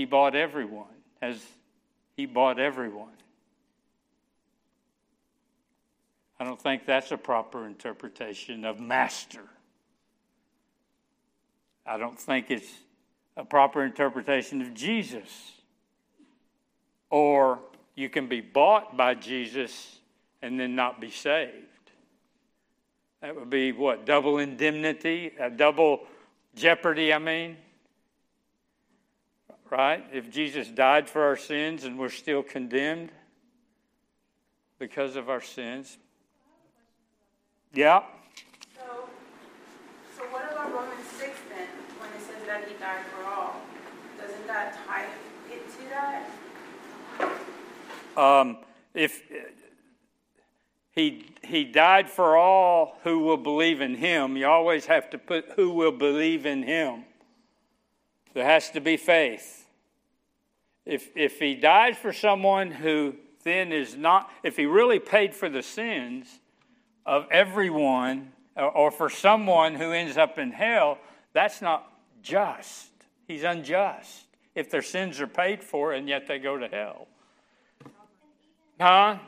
[0.00, 1.38] he bought everyone, as
[2.16, 3.12] he bought everyone.
[6.38, 9.42] I don't think that's a proper interpretation of master.
[11.84, 12.72] I don't think it's
[13.36, 15.52] a proper interpretation of Jesus.
[17.10, 17.58] Or
[17.94, 19.98] you can be bought by Jesus
[20.40, 21.52] and then not be saved.
[23.20, 24.06] That would be what?
[24.06, 25.32] Double indemnity?
[25.38, 26.06] A double
[26.54, 27.58] jeopardy, I mean?
[29.70, 30.04] Right?
[30.12, 33.10] If Jesus died for our sins and we're still condemned,
[34.80, 35.98] because of our sins.
[37.72, 38.00] Yeah.
[38.74, 39.04] So,
[40.16, 41.68] so what about Romans 6 then,
[42.00, 43.60] when it says that he died for all?
[44.18, 45.06] Doesn't that tie
[45.52, 46.30] it to that?
[48.16, 48.56] Um,
[48.94, 49.22] if
[50.92, 55.52] he he died for all who will believe in him, you always have to put
[55.56, 57.04] who will believe in him.
[58.32, 59.59] There has to be faith.
[60.90, 65.48] If if he died for someone who then is not, if he really paid for
[65.48, 66.40] the sins
[67.06, 70.98] of everyone, or for someone who ends up in hell,
[71.32, 71.90] that's not
[72.22, 72.90] just.
[73.28, 74.26] He's unjust
[74.56, 77.06] if their sins are paid for and yet they go to hell.
[78.80, 79.18] Huh?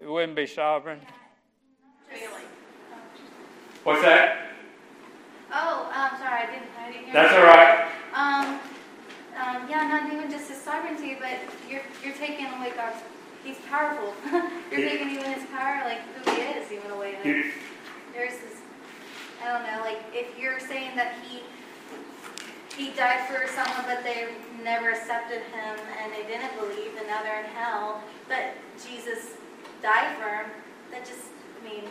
[0.00, 1.00] It wouldn't be sovereign.
[3.84, 4.48] What's that?
[5.52, 7.12] Oh, um, sorry, I didn't, I didn't hear.
[7.12, 7.88] That's all right.
[8.14, 8.75] Um,
[9.36, 11.38] um, yeah, not even just his sovereignty, but
[11.70, 12.96] you're you're taking away God's.
[13.44, 14.12] He's powerful.
[14.70, 14.88] you're Yeah.
[14.90, 17.14] taking even his power, like who he is, even away.
[17.16, 17.52] Like, You-
[18.12, 18.60] there's this.
[19.42, 19.80] I don't know.
[19.84, 21.42] Like if you're saying that he
[22.76, 24.28] he died for someone, but they
[24.62, 28.02] never accepted him and they didn't believe, and now they're in hell.
[28.28, 28.52] But
[28.86, 29.34] Jesus
[29.82, 30.46] died for him.
[30.90, 31.24] That just,
[31.60, 31.84] I mean,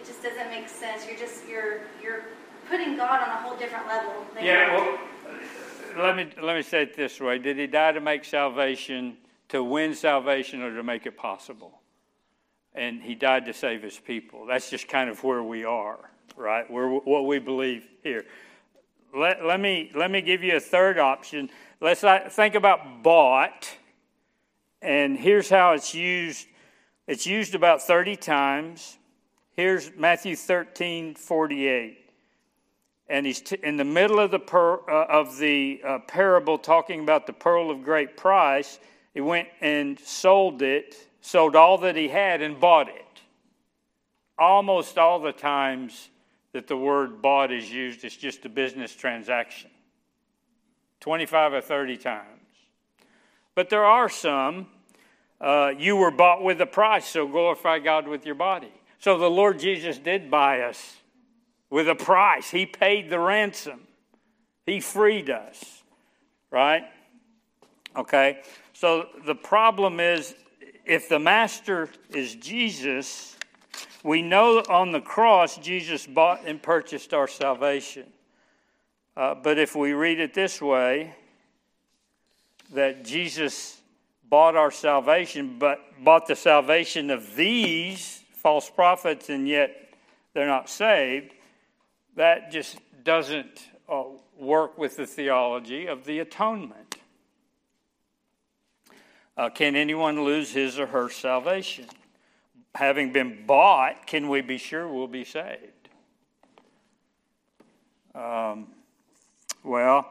[0.00, 1.06] it just doesn't make sense.
[1.06, 2.22] You're just you're you're
[2.68, 4.12] putting God on a whole different level.
[4.34, 4.98] than Yeah, well,
[5.96, 9.16] let me let me say it this way: Did he die to make salvation,
[9.48, 11.80] to win salvation, or to make it possible?
[12.74, 14.46] And he died to save his people.
[14.46, 16.70] That's just kind of where we are, right?
[16.70, 18.24] Where what we believe here.
[19.14, 21.50] Let, let me let me give you a third option.
[21.80, 23.68] Let's think about bought,
[24.82, 26.46] and here's how it's used.
[27.06, 28.98] It's used about 30 times.
[29.56, 31.99] Here's Matthew 13, 48
[33.10, 37.00] and he's t- in the middle of the per- uh, of the uh, parable talking
[37.00, 38.78] about the pearl of great price.
[39.12, 43.04] He went and sold it, sold all that he had, and bought it.
[44.38, 46.08] Almost all the times
[46.52, 49.70] that the word "bought" is used, it's just a business transaction.
[51.00, 52.48] Twenty-five or thirty times,
[53.54, 54.68] but there are some.
[55.40, 58.72] Uh, you were bought with a price, so glorify God with your body.
[58.98, 60.99] So the Lord Jesus did buy us
[61.70, 62.50] with a price.
[62.50, 63.86] He paid the ransom.
[64.66, 65.82] He freed us,
[66.50, 66.84] right?
[67.96, 68.42] Okay?
[68.72, 70.34] So the problem is
[70.84, 73.36] if the master is Jesus,
[74.02, 78.06] we know on the cross Jesus bought and purchased our salvation.
[79.16, 81.14] Uh, but if we read it this way,
[82.72, 83.80] that Jesus
[84.28, 89.92] bought our salvation, but bought the salvation of these false prophets, and yet
[90.32, 91.34] they're not saved,
[92.16, 94.04] that just doesn't uh,
[94.38, 96.96] work with the theology of the atonement.
[99.36, 101.86] Uh, can anyone lose his or her salvation?
[102.74, 105.88] Having been bought, can we be sure we'll be saved?
[108.14, 108.66] Um,
[109.64, 110.10] well,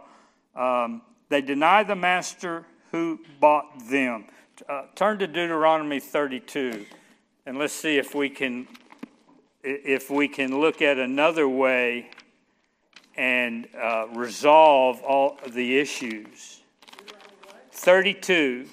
[0.56, 4.26] um, they deny the master who bought them.
[4.68, 6.86] Uh, turn to Deuteronomy 32,
[7.46, 8.68] and let's see if we can
[9.64, 12.10] if we can look at another way
[13.16, 16.62] and uh, resolve all the issues.
[17.72, 18.66] 32.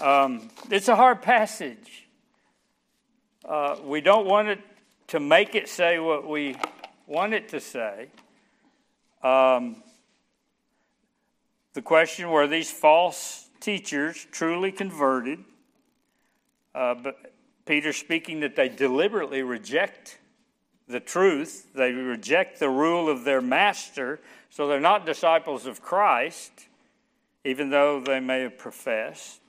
[0.00, 2.06] Um, it's a hard passage.
[3.44, 4.60] Uh, we don't want it
[5.08, 6.54] to make it say what we
[7.06, 8.08] want it to say.
[9.22, 9.82] Um,
[11.72, 15.44] the question were these false teachers truly converted?
[16.78, 17.32] Uh, but
[17.66, 20.16] Peter speaking that they deliberately reject
[20.86, 26.52] the truth, they reject the rule of their master, so they're not disciples of Christ,
[27.44, 29.40] even though they may have professed.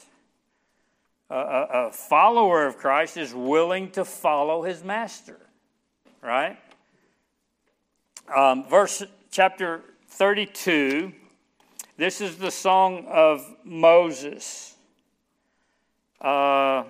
[1.29, 5.37] A, a, a follower of Christ is willing to follow his master,
[6.23, 6.57] right?
[8.35, 11.13] Um, verse chapter 32.
[11.95, 14.73] This is the song of Moses.
[16.19, 16.85] Uh,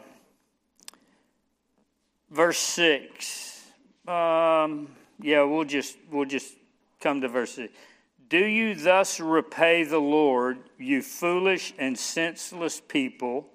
[2.29, 3.65] verse 6.
[4.07, 4.89] Um,
[5.21, 6.55] yeah, we'll just, we'll just
[6.99, 7.73] come to verse 6.
[8.29, 13.47] Do you thus repay the Lord, you foolish and senseless people?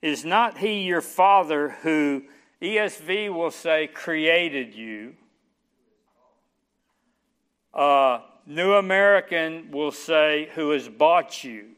[0.00, 2.24] Is not he your father who,
[2.60, 5.14] ESV will say, created you?
[7.72, 11.68] Uh, New American will say, who has bought you?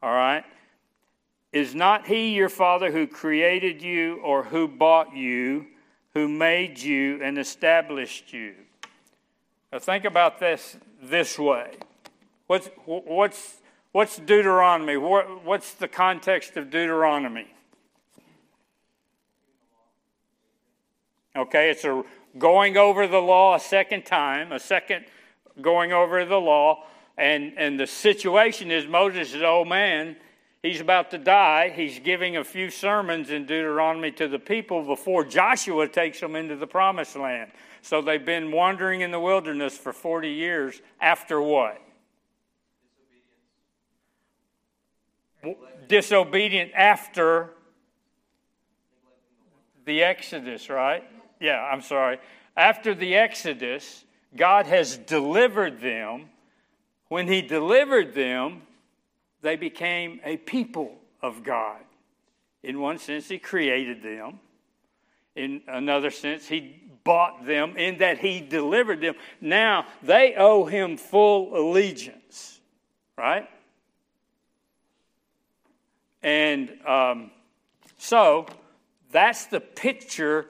[0.00, 0.44] All right?
[1.52, 5.66] Is not he your father who created you or who bought you,
[6.14, 8.54] who made you and established you?
[9.72, 11.74] Now think about this this way.
[12.46, 13.58] What's, what's,
[13.92, 14.96] What's Deuteronomy?
[14.96, 17.46] What, what's the context of Deuteronomy?
[21.34, 22.04] Okay, it's a
[22.36, 25.06] going over the law a second time, a second
[25.60, 26.84] going over the law,
[27.16, 30.16] and, and the situation is Moses is old man.
[30.62, 31.70] He's about to die.
[31.70, 36.56] He's giving a few sermons in Deuteronomy to the people before Joshua takes them into
[36.56, 37.52] the promised land.
[37.80, 41.80] So they've been wandering in the wilderness for 40 years after what?
[45.42, 47.50] Disobedience, Disobedient after
[49.84, 51.04] the Exodus, right?
[51.40, 52.18] Yeah, I'm sorry.
[52.56, 54.04] After the Exodus,
[54.34, 56.30] God has delivered them.
[57.06, 58.62] When He delivered them,
[59.42, 61.80] they became a people of God.
[62.62, 64.40] In one sense, He created them.
[65.36, 69.14] In another sense, He bought them in that He delivered them.
[69.40, 72.60] Now they owe Him full allegiance,
[73.16, 73.48] right?
[76.22, 77.30] And um,
[77.96, 78.46] so
[79.10, 80.46] that's the picture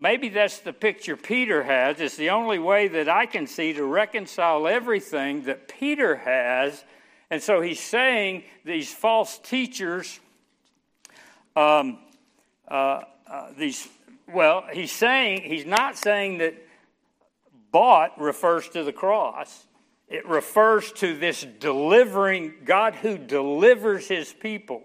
[0.00, 2.00] Maybe that's the picture Peter has.
[2.00, 6.84] It's the only way that I can see to reconcile everything that Peter has.
[7.30, 10.18] And so he's saying these false teachers,
[11.54, 11.98] um,
[12.66, 13.86] uh, uh, these,
[14.32, 16.54] well, he's saying, he's not saying that
[17.70, 19.66] bought refers to the cross.
[20.08, 24.82] It refers to this delivering, God who delivers his people.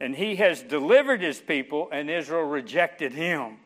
[0.00, 3.58] And he has delivered his people, and Israel rejected him.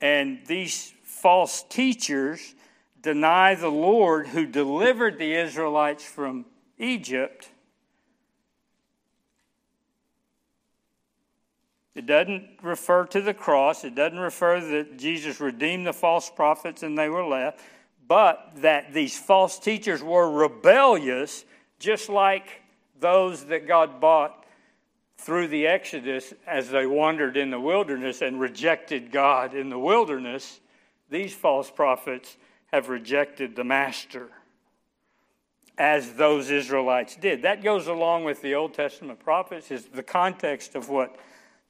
[0.00, 2.54] And these false teachers
[3.02, 6.46] deny the Lord who delivered the Israelites from
[6.78, 7.50] Egypt.
[11.94, 13.84] It doesn't refer to the cross.
[13.84, 17.60] It doesn't refer that Jesus redeemed the false prophets and they were left,
[18.06, 21.44] but that these false teachers were rebellious,
[21.80, 22.62] just like
[23.00, 24.44] those that God bought
[25.18, 30.60] through the Exodus as they wandered in the wilderness and rejected God in the wilderness,
[31.10, 32.36] these false prophets
[32.68, 34.28] have rejected the Master
[35.76, 37.42] as those Israelites did.
[37.42, 41.16] That goes along with the Old Testament prophets, is the context of what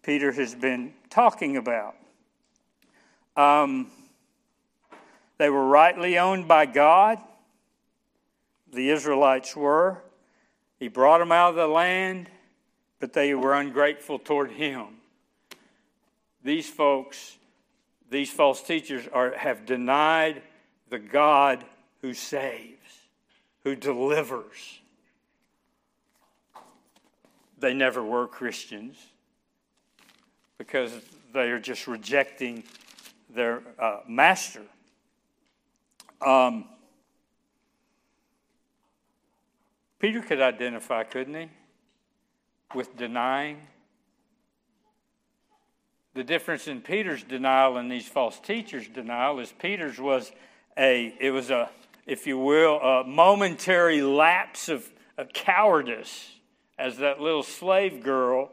[0.03, 1.95] Peter has been talking about.
[3.37, 3.91] Um,
[5.37, 7.19] they were rightly owned by God,
[8.73, 10.03] the Israelites were.
[10.79, 12.29] He brought them out of the land
[13.01, 14.87] but they were ungrateful toward him.
[16.43, 17.37] These folks,
[18.11, 20.43] these false teachers, are, have denied
[20.91, 21.65] the God
[22.03, 23.09] who saves,
[23.65, 24.81] who delivers.
[27.59, 28.97] They never were Christians
[30.59, 30.93] because
[31.33, 32.65] they are just rejecting
[33.31, 34.63] their uh, master.
[36.25, 36.65] Um,
[39.99, 41.49] Peter could identify, couldn't he?
[42.75, 43.59] with denying.
[46.15, 50.33] The difference in Peter's denial and these false teachers' denial is Peter's was
[50.79, 51.69] a, it was a,
[52.07, 56.31] if you will, a momentary lapse of, of cowardice
[56.79, 58.51] as that little slave girl,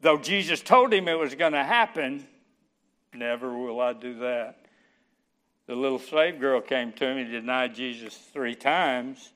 [0.00, 2.26] though Jesus told him it was going to happen,
[3.14, 4.66] never will I do that.
[5.66, 9.32] The little slave girl came to him, he denied Jesus three times.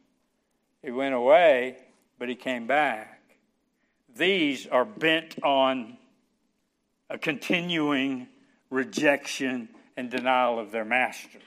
[0.82, 1.78] He went away,
[2.18, 3.20] but he came back.
[4.14, 5.96] These are bent on
[7.08, 8.26] a continuing
[8.68, 11.38] rejection and denial of their master.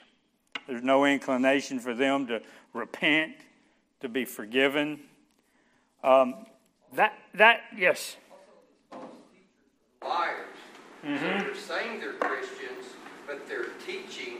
[0.71, 2.41] There's no inclination for them to
[2.71, 3.33] repent,
[3.99, 5.01] to be forgiven.
[6.01, 6.45] Um,
[6.93, 8.15] that, that, yes.
[10.01, 10.47] Liars.
[11.05, 11.17] Mm-hmm.
[11.17, 12.85] So they're saying they're Christians,
[13.27, 14.37] but they're teaching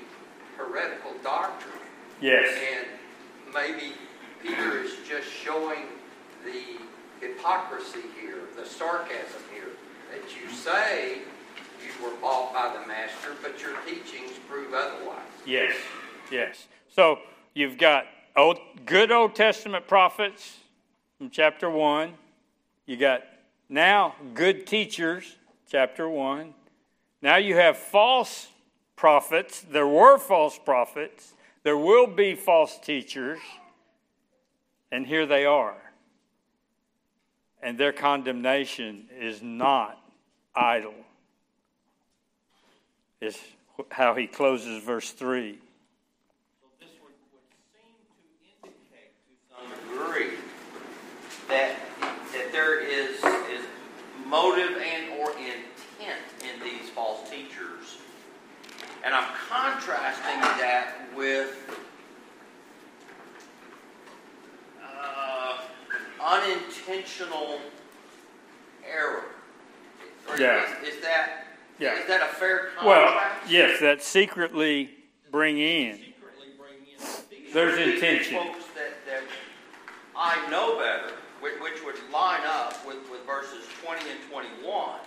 [0.56, 1.74] heretical doctrine.
[2.22, 2.48] Yes.
[2.78, 3.92] And maybe
[4.42, 5.84] Peter is just showing
[6.46, 6.80] the
[7.20, 9.68] hypocrisy here, the sarcasm here,
[10.14, 11.18] that you say
[11.86, 15.18] you were bought by the master, but your teachings prove otherwise.
[15.46, 15.76] Yes,
[16.32, 16.68] yes.
[16.90, 17.20] So
[17.54, 18.06] you've got
[18.36, 20.58] old, good Old Testament prophets
[21.18, 22.14] from chapter 1.
[22.86, 23.24] You got
[23.70, 25.36] now good teachers,
[25.70, 26.54] chapter 1.
[27.22, 28.48] Now you have false
[28.96, 29.62] prophets.
[29.62, 31.34] There were false prophets.
[31.64, 33.40] There will be false teachers.
[34.92, 35.78] And here they are
[37.62, 40.02] and their condemnation is not
[40.56, 40.94] idle,
[43.20, 43.38] is
[43.90, 45.54] how he closes verse 3.
[45.54, 47.94] So this would, would seem
[48.64, 49.70] to indicate to some
[50.10, 50.38] degree
[51.52, 51.76] that,
[52.34, 53.18] that there is,
[53.52, 53.66] is
[54.26, 57.98] motive and or intent in these false teachers.
[59.04, 61.58] And I'm contrasting that with
[64.84, 65.58] uh,
[66.24, 67.60] unintentional
[68.90, 69.24] error.
[70.30, 70.64] Or Yeah.
[70.82, 71.48] Is, is that
[71.80, 72.00] Yeah.
[72.00, 72.86] is that a fair contrast?
[72.86, 74.92] Well, yes, that secretly
[75.32, 75.98] bring in.
[75.98, 77.54] Secretly bring in.
[77.54, 78.36] There's intention.
[78.38, 79.24] Folks that, that
[80.16, 85.00] I know better, which, which would line up with, with verses 20 and 21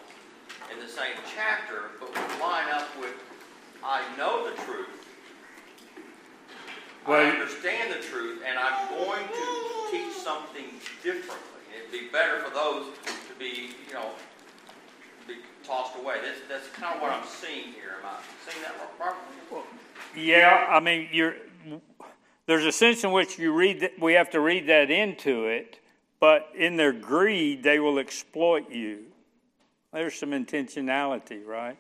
[0.73, 3.15] in the same chapter, but would line up with
[3.85, 4.89] I know the truth.
[7.07, 10.65] well, I understand the truth, and I'm going to teach something
[11.03, 11.61] differently.
[11.77, 14.13] It'd be better for those to be, you know,
[15.29, 16.17] be tossed away.
[16.25, 17.97] That's, that's kind of what I'm seeing here.
[18.01, 19.67] Am I seeing that properly?
[20.17, 21.35] Yeah, I mean, you're,
[22.47, 25.79] there's a sense in which you read that, we have to read that into it,
[26.21, 29.05] but in their greed, they will exploit you.
[29.93, 31.79] There's some intentionality, right?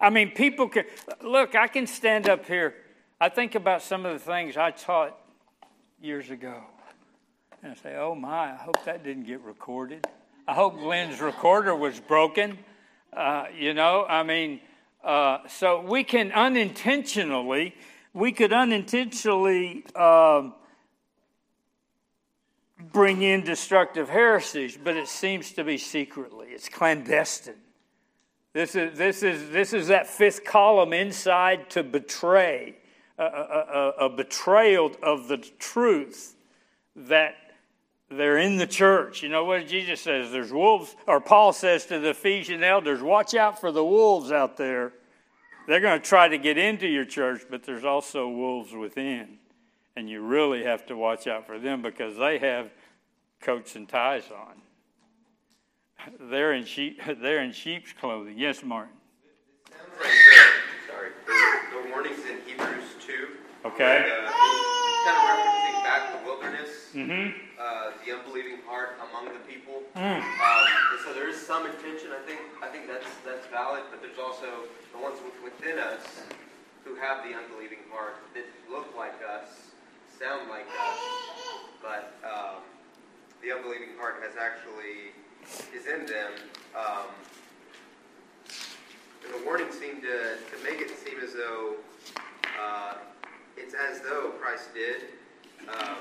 [0.00, 0.84] I mean, people can,
[1.22, 2.74] look, I can stand up here.
[3.20, 5.16] I think about some of the things I taught
[6.00, 6.62] years ago.
[7.62, 10.06] And I say, oh my, I hope that didn't get recorded.
[10.48, 12.58] I hope Glenn's recorder was broken.
[13.12, 14.60] Uh, you know, I mean,
[15.04, 17.74] uh, so we can unintentionally,
[18.14, 20.54] we could unintentionally um,
[22.92, 26.48] bring in destructive heresies, but it seems to be secretly.
[26.50, 27.54] It's clandestine.
[28.52, 32.76] This is, this is, this is that fifth column inside to betray,
[33.16, 36.34] a, a, a, a betrayal of the truth
[36.96, 37.36] that
[38.10, 39.22] they're in the church.
[39.22, 40.32] You know what Jesus says?
[40.32, 44.56] There's wolves, or Paul says to the Ephesian elders, watch out for the wolves out
[44.56, 44.92] there.
[45.68, 49.38] They're going to try to get into your church, but there's also wolves within.
[49.94, 52.72] And you really have to watch out for them because they have
[53.40, 54.62] coats and ties on.
[56.30, 58.38] They're in sheep, they're in sheep's clothing.
[58.38, 58.94] Yes, Martin.
[59.70, 63.28] Sounds like the, sorry, the, the warnings in Hebrews 2.
[63.66, 64.06] Okay.
[64.08, 64.30] Uh,
[65.04, 67.30] kind of referencing back the wilderness, Mm-hmm.
[67.54, 69.82] uh, the unbelieving heart among the people.
[69.94, 70.18] Mm.
[70.18, 70.66] Um,
[71.06, 72.10] so there is some intention.
[72.10, 76.02] I think I think that's that's valid, but there's also the ones within us
[76.82, 79.70] who have the unbelieving heart that look like us,
[80.18, 80.98] sound like us,
[81.80, 82.58] but um,
[83.42, 85.12] the unbelieving heart has actually
[85.74, 86.32] is in them.
[86.76, 87.08] Um,
[89.24, 91.74] and the warning seemed to, to make it seem as though
[92.60, 92.94] uh,
[93.56, 95.02] it's as though Christ did.
[95.68, 95.96] Um,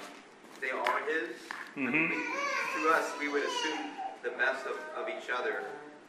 [0.61, 1.35] they are His.
[1.77, 2.09] Mhm.
[2.09, 3.91] to us, we would assume
[4.23, 5.63] the best of, of each other,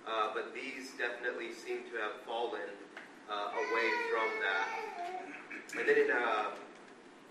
[0.08, 2.66] uh, but these definitely seem to have fallen
[3.30, 5.78] uh, away from that.
[5.78, 6.50] And then in uh,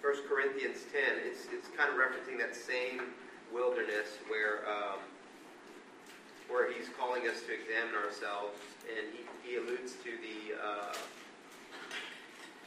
[0.02, 3.02] 1 Corinthians 10, it's, it's kind of referencing that same
[3.54, 5.00] wilderness where um,
[6.50, 8.58] where he's calling us to examine ourselves,
[8.90, 10.94] and he, he alludes to the uh,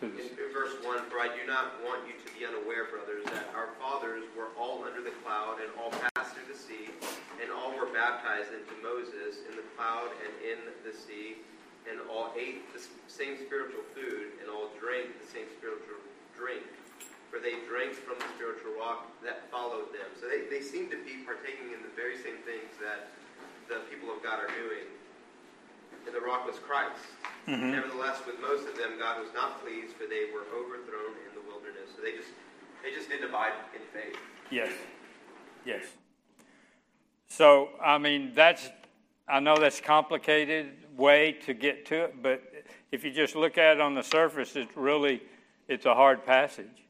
[0.02, 1.02] in, in verse one.
[1.10, 4.86] For I do not want you to be unaware, brothers, that our fathers were all
[4.86, 6.94] under the cloud, and all passed through the sea,
[7.42, 11.42] and all were baptized into Moses in the cloud and in the sea,
[11.90, 15.98] and all ate the same spiritual food, and all drank the same spiritual
[16.38, 16.62] drink.
[17.32, 20.12] For they drank from the spiritual rock that followed them.
[20.20, 23.08] So they, they seem to be partaking in the very same things that
[23.72, 24.84] the people of God are doing.
[26.04, 27.00] And the rock was Christ.
[27.48, 27.72] Mhm.
[27.72, 31.40] Nevertheless, with most of them, God was not pleased, for they were overthrown in the
[31.48, 31.88] wilderness.
[31.96, 32.28] So they just
[32.84, 34.18] they just didn't abide in faith.
[34.50, 34.72] Yes.
[35.64, 35.84] Yes.
[37.28, 38.68] So, I mean, that's,
[39.26, 42.42] I know that's a complicated way to get to it, but
[42.90, 45.22] if you just look at it on the surface, it's really,
[45.68, 46.81] it's a hard passage.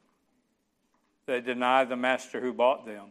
[1.32, 3.06] They deny the master who bought them.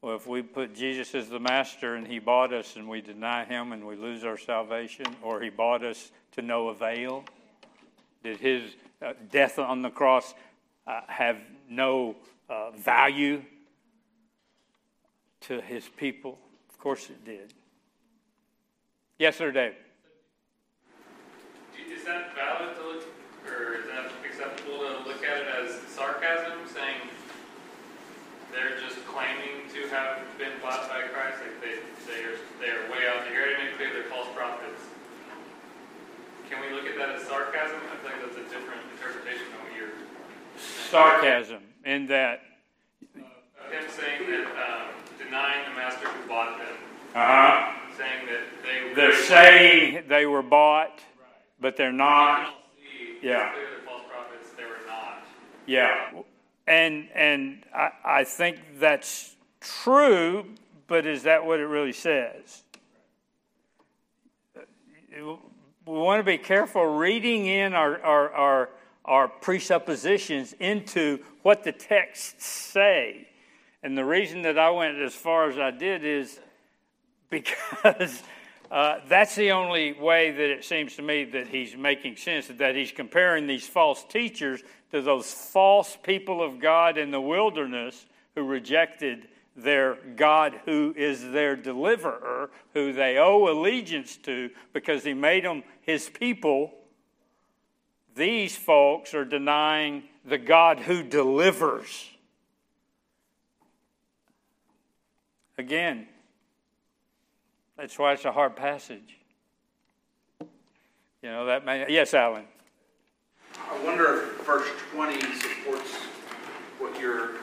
[0.00, 3.44] Well, if we put Jesus as the master and he bought us and we deny
[3.44, 7.24] him and we lose our salvation, or he bought us to no avail,
[8.22, 10.34] did his uh, death on the cross
[10.86, 11.38] uh, have
[11.68, 12.14] no
[12.48, 13.42] uh, value
[15.40, 16.38] to his people?
[16.70, 17.54] Of course it did.
[19.18, 19.74] Yes, sir, Dave.
[21.92, 23.04] Is that valid to look,
[23.48, 27.08] or is that acceptable to look at it as sarcasm, saying
[28.52, 32.84] they're just claiming to have been bought by Christ, like they, they are, they are
[32.92, 34.82] way out there, you already made clear they're false prophets.
[36.50, 37.22] Can we look at that as
[38.04, 39.90] that's a different interpretation than what you're,
[40.90, 42.42] Sarcasm in that.
[43.16, 44.88] of him saying that, um,
[45.18, 46.66] denying the master who bought them,
[47.14, 47.72] Uh huh.
[47.96, 48.94] saying that they.
[48.94, 51.00] They're saying they were bought,
[51.60, 52.54] but they're not.
[53.22, 53.52] Yeah.
[53.52, 55.22] prophets, they were not.
[55.66, 56.10] Yeah,
[56.66, 60.46] and and I, I think that's true,
[60.88, 62.62] but is that what it really says?
[65.84, 68.68] We want to be careful reading in our our our,
[69.04, 73.26] our presuppositions into what the texts say.
[73.82, 76.38] And the reason that I went as far as I did is
[77.30, 78.22] because
[78.70, 82.76] uh, that's the only way that it seems to me that he's making sense, that
[82.76, 84.62] he's comparing these false teachers
[84.92, 88.06] to those false people of God in the wilderness
[88.36, 95.14] who rejected their God who is their deliverer, who they owe allegiance to because he
[95.14, 96.72] made them his people.
[98.14, 102.08] These folks are denying the God who delivers.
[105.58, 106.06] Again,
[107.76, 109.18] that's why it's a hard passage.
[111.22, 111.86] You know, that may.
[111.88, 112.44] Yes, Alan.
[113.56, 115.94] I wonder if verse 20 supports
[116.78, 117.34] what you're.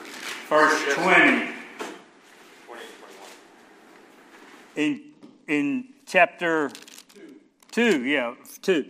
[0.48, 0.96] Verse 20.
[0.96, 1.54] 20, 21.
[4.80, 5.02] In,
[5.46, 6.70] in chapter
[7.72, 8.86] 2, yeah, 2.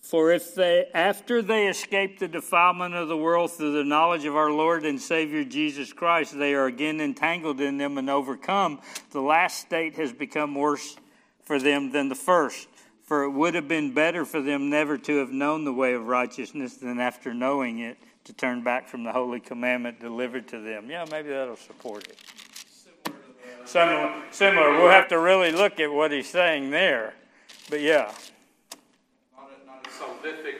[0.00, 4.36] For if they, after they escape the defilement of the world through the knowledge of
[4.36, 9.20] our Lord and Savior Jesus Christ, they are again entangled in them and overcome, the
[9.20, 10.96] last state has become worse
[11.42, 12.68] for them than the first.
[13.02, 16.06] For it would have been better for them never to have known the way of
[16.06, 20.88] righteousness than after knowing it to turn back from the holy commandment delivered to them.
[20.88, 22.16] Yeah, maybe that'll support it.
[23.66, 24.70] Similar, similar.
[24.72, 27.14] We'll have to really look at what he's saying there.
[27.68, 28.12] But yeah.
[29.36, 30.58] Not a, not a salvific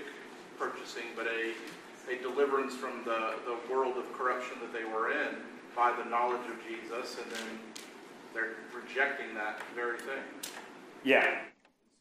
[0.58, 1.52] purchasing, but a,
[2.12, 5.36] a deliverance from the, the world of corruption that they were in
[5.76, 7.58] by the knowledge of Jesus, and then
[8.34, 10.24] they're rejecting that very thing.
[11.04, 11.38] Yeah.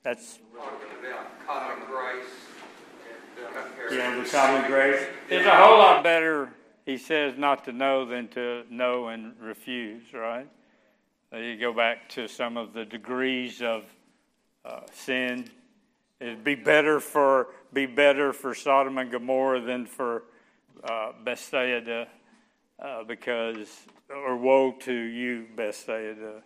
[0.02, 0.88] That's Talking
[1.46, 2.26] common grace.
[3.92, 5.08] yeah, the common grace.
[5.30, 6.50] It's a whole lot better,
[6.86, 10.48] he says, not to know than to know and refuse, right?
[11.34, 13.84] You go back to some of the degrees of
[14.64, 15.50] uh, sin.
[16.20, 20.24] It'd be better for be better for Sodom and Gomorrah than for
[20.84, 22.08] uh, Bethsaida,
[22.80, 26.42] uh, because or woe to you, Bethsaida,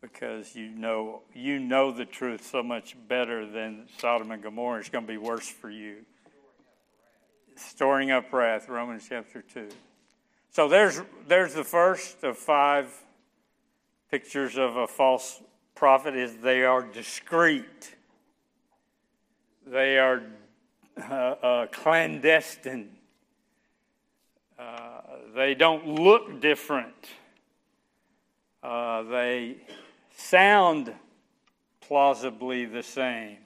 [0.00, 4.78] because you know you know the truth so much better than Sodom and Gomorrah.
[4.78, 6.04] It's going to be worse for you.
[7.56, 9.68] Storing up wrath, Romans chapter two.
[10.50, 12.94] So there's there's the first of five
[14.14, 15.42] pictures of a false
[15.74, 16.14] prophet.
[16.14, 17.96] Is they are discreet.
[19.66, 20.22] They are
[20.96, 22.90] uh, uh, clandestine.
[24.56, 25.00] Uh,
[25.34, 26.94] they don't look different.
[28.62, 29.56] Uh, they
[30.16, 30.94] sound
[31.80, 33.38] plausibly the same.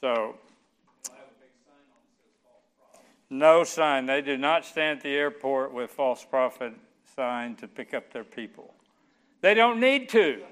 [0.00, 0.34] So,
[3.30, 4.06] no sign.
[4.06, 6.72] They do not stand at the airport with false prophet
[7.14, 8.74] sign to pick up their people.
[9.40, 10.42] They don't need to.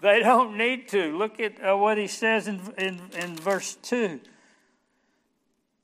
[0.00, 1.16] They don't need to.
[1.16, 4.20] Look at uh, what he says in, in, in verse 2.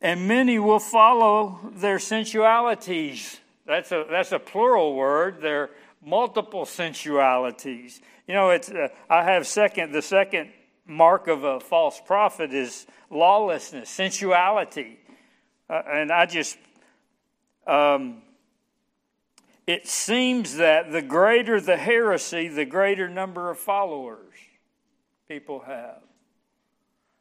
[0.01, 3.41] And many will follow their sensualities.
[3.67, 5.39] That's a, that's a plural word.
[5.41, 5.71] They're
[6.05, 8.01] multiple sensualities.
[8.29, 10.51] You know, it's, uh, I have second, the second
[10.87, 14.99] mark of a false prophet is lawlessness, sensuality.
[15.69, 16.59] Uh, and I just,
[17.67, 18.23] um,
[19.67, 24.35] it seems that the greater the heresy, the greater number of followers
[25.29, 26.03] people have.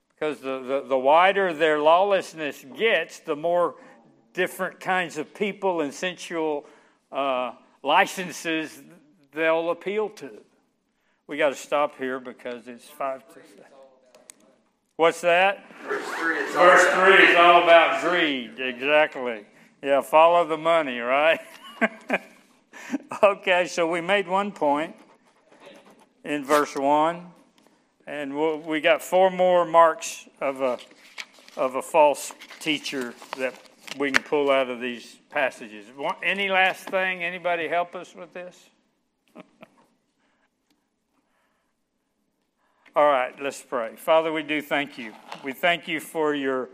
[0.09, 3.75] Because the, the, the, wider their lawlessness gets, the more
[4.33, 6.65] different kinds of people and sensual
[7.11, 8.81] uh, licenses
[9.33, 10.31] they'll appeal to.
[11.27, 13.65] We got to stop here because it's five to seven.
[14.95, 15.65] What's that?
[15.87, 18.59] Verse 3 is Verse 3 is all about greed.
[18.59, 19.45] Exactly.
[19.81, 21.39] Yeah, follow the money, right?
[23.23, 24.95] okay, so we made one point
[26.23, 27.25] in verse 1,
[28.07, 30.77] and we'll, we got four more marks of a,
[31.57, 33.53] of a false teacher that
[33.97, 35.85] we can pull out of these passages.
[36.21, 37.23] Any last thing?
[37.23, 38.69] Anybody help us with this?
[42.95, 43.95] All right, let's pray.
[43.95, 45.13] Father, we do thank you.
[45.43, 46.69] We thank you for your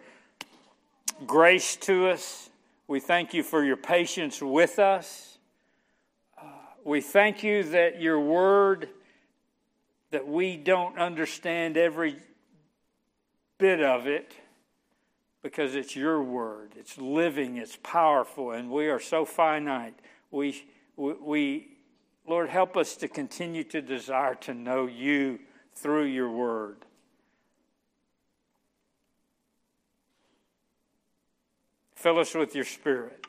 [1.25, 2.49] grace to us.
[2.87, 5.28] We thank you for your patience with us.
[6.89, 8.89] We thank you that your word,
[10.09, 12.15] that we don't understand every
[13.59, 14.33] bit of it
[15.43, 16.71] because it's your word.
[16.75, 19.99] It's living, it's powerful, and we are so finite.
[20.31, 20.65] We,
[20.97, 21.67] we
[22.27, 25.37] Lord, help us to continue to desire to know you
[25.75, 26.77] through your word.
[31.93, 33.28] Fill us with your spirit.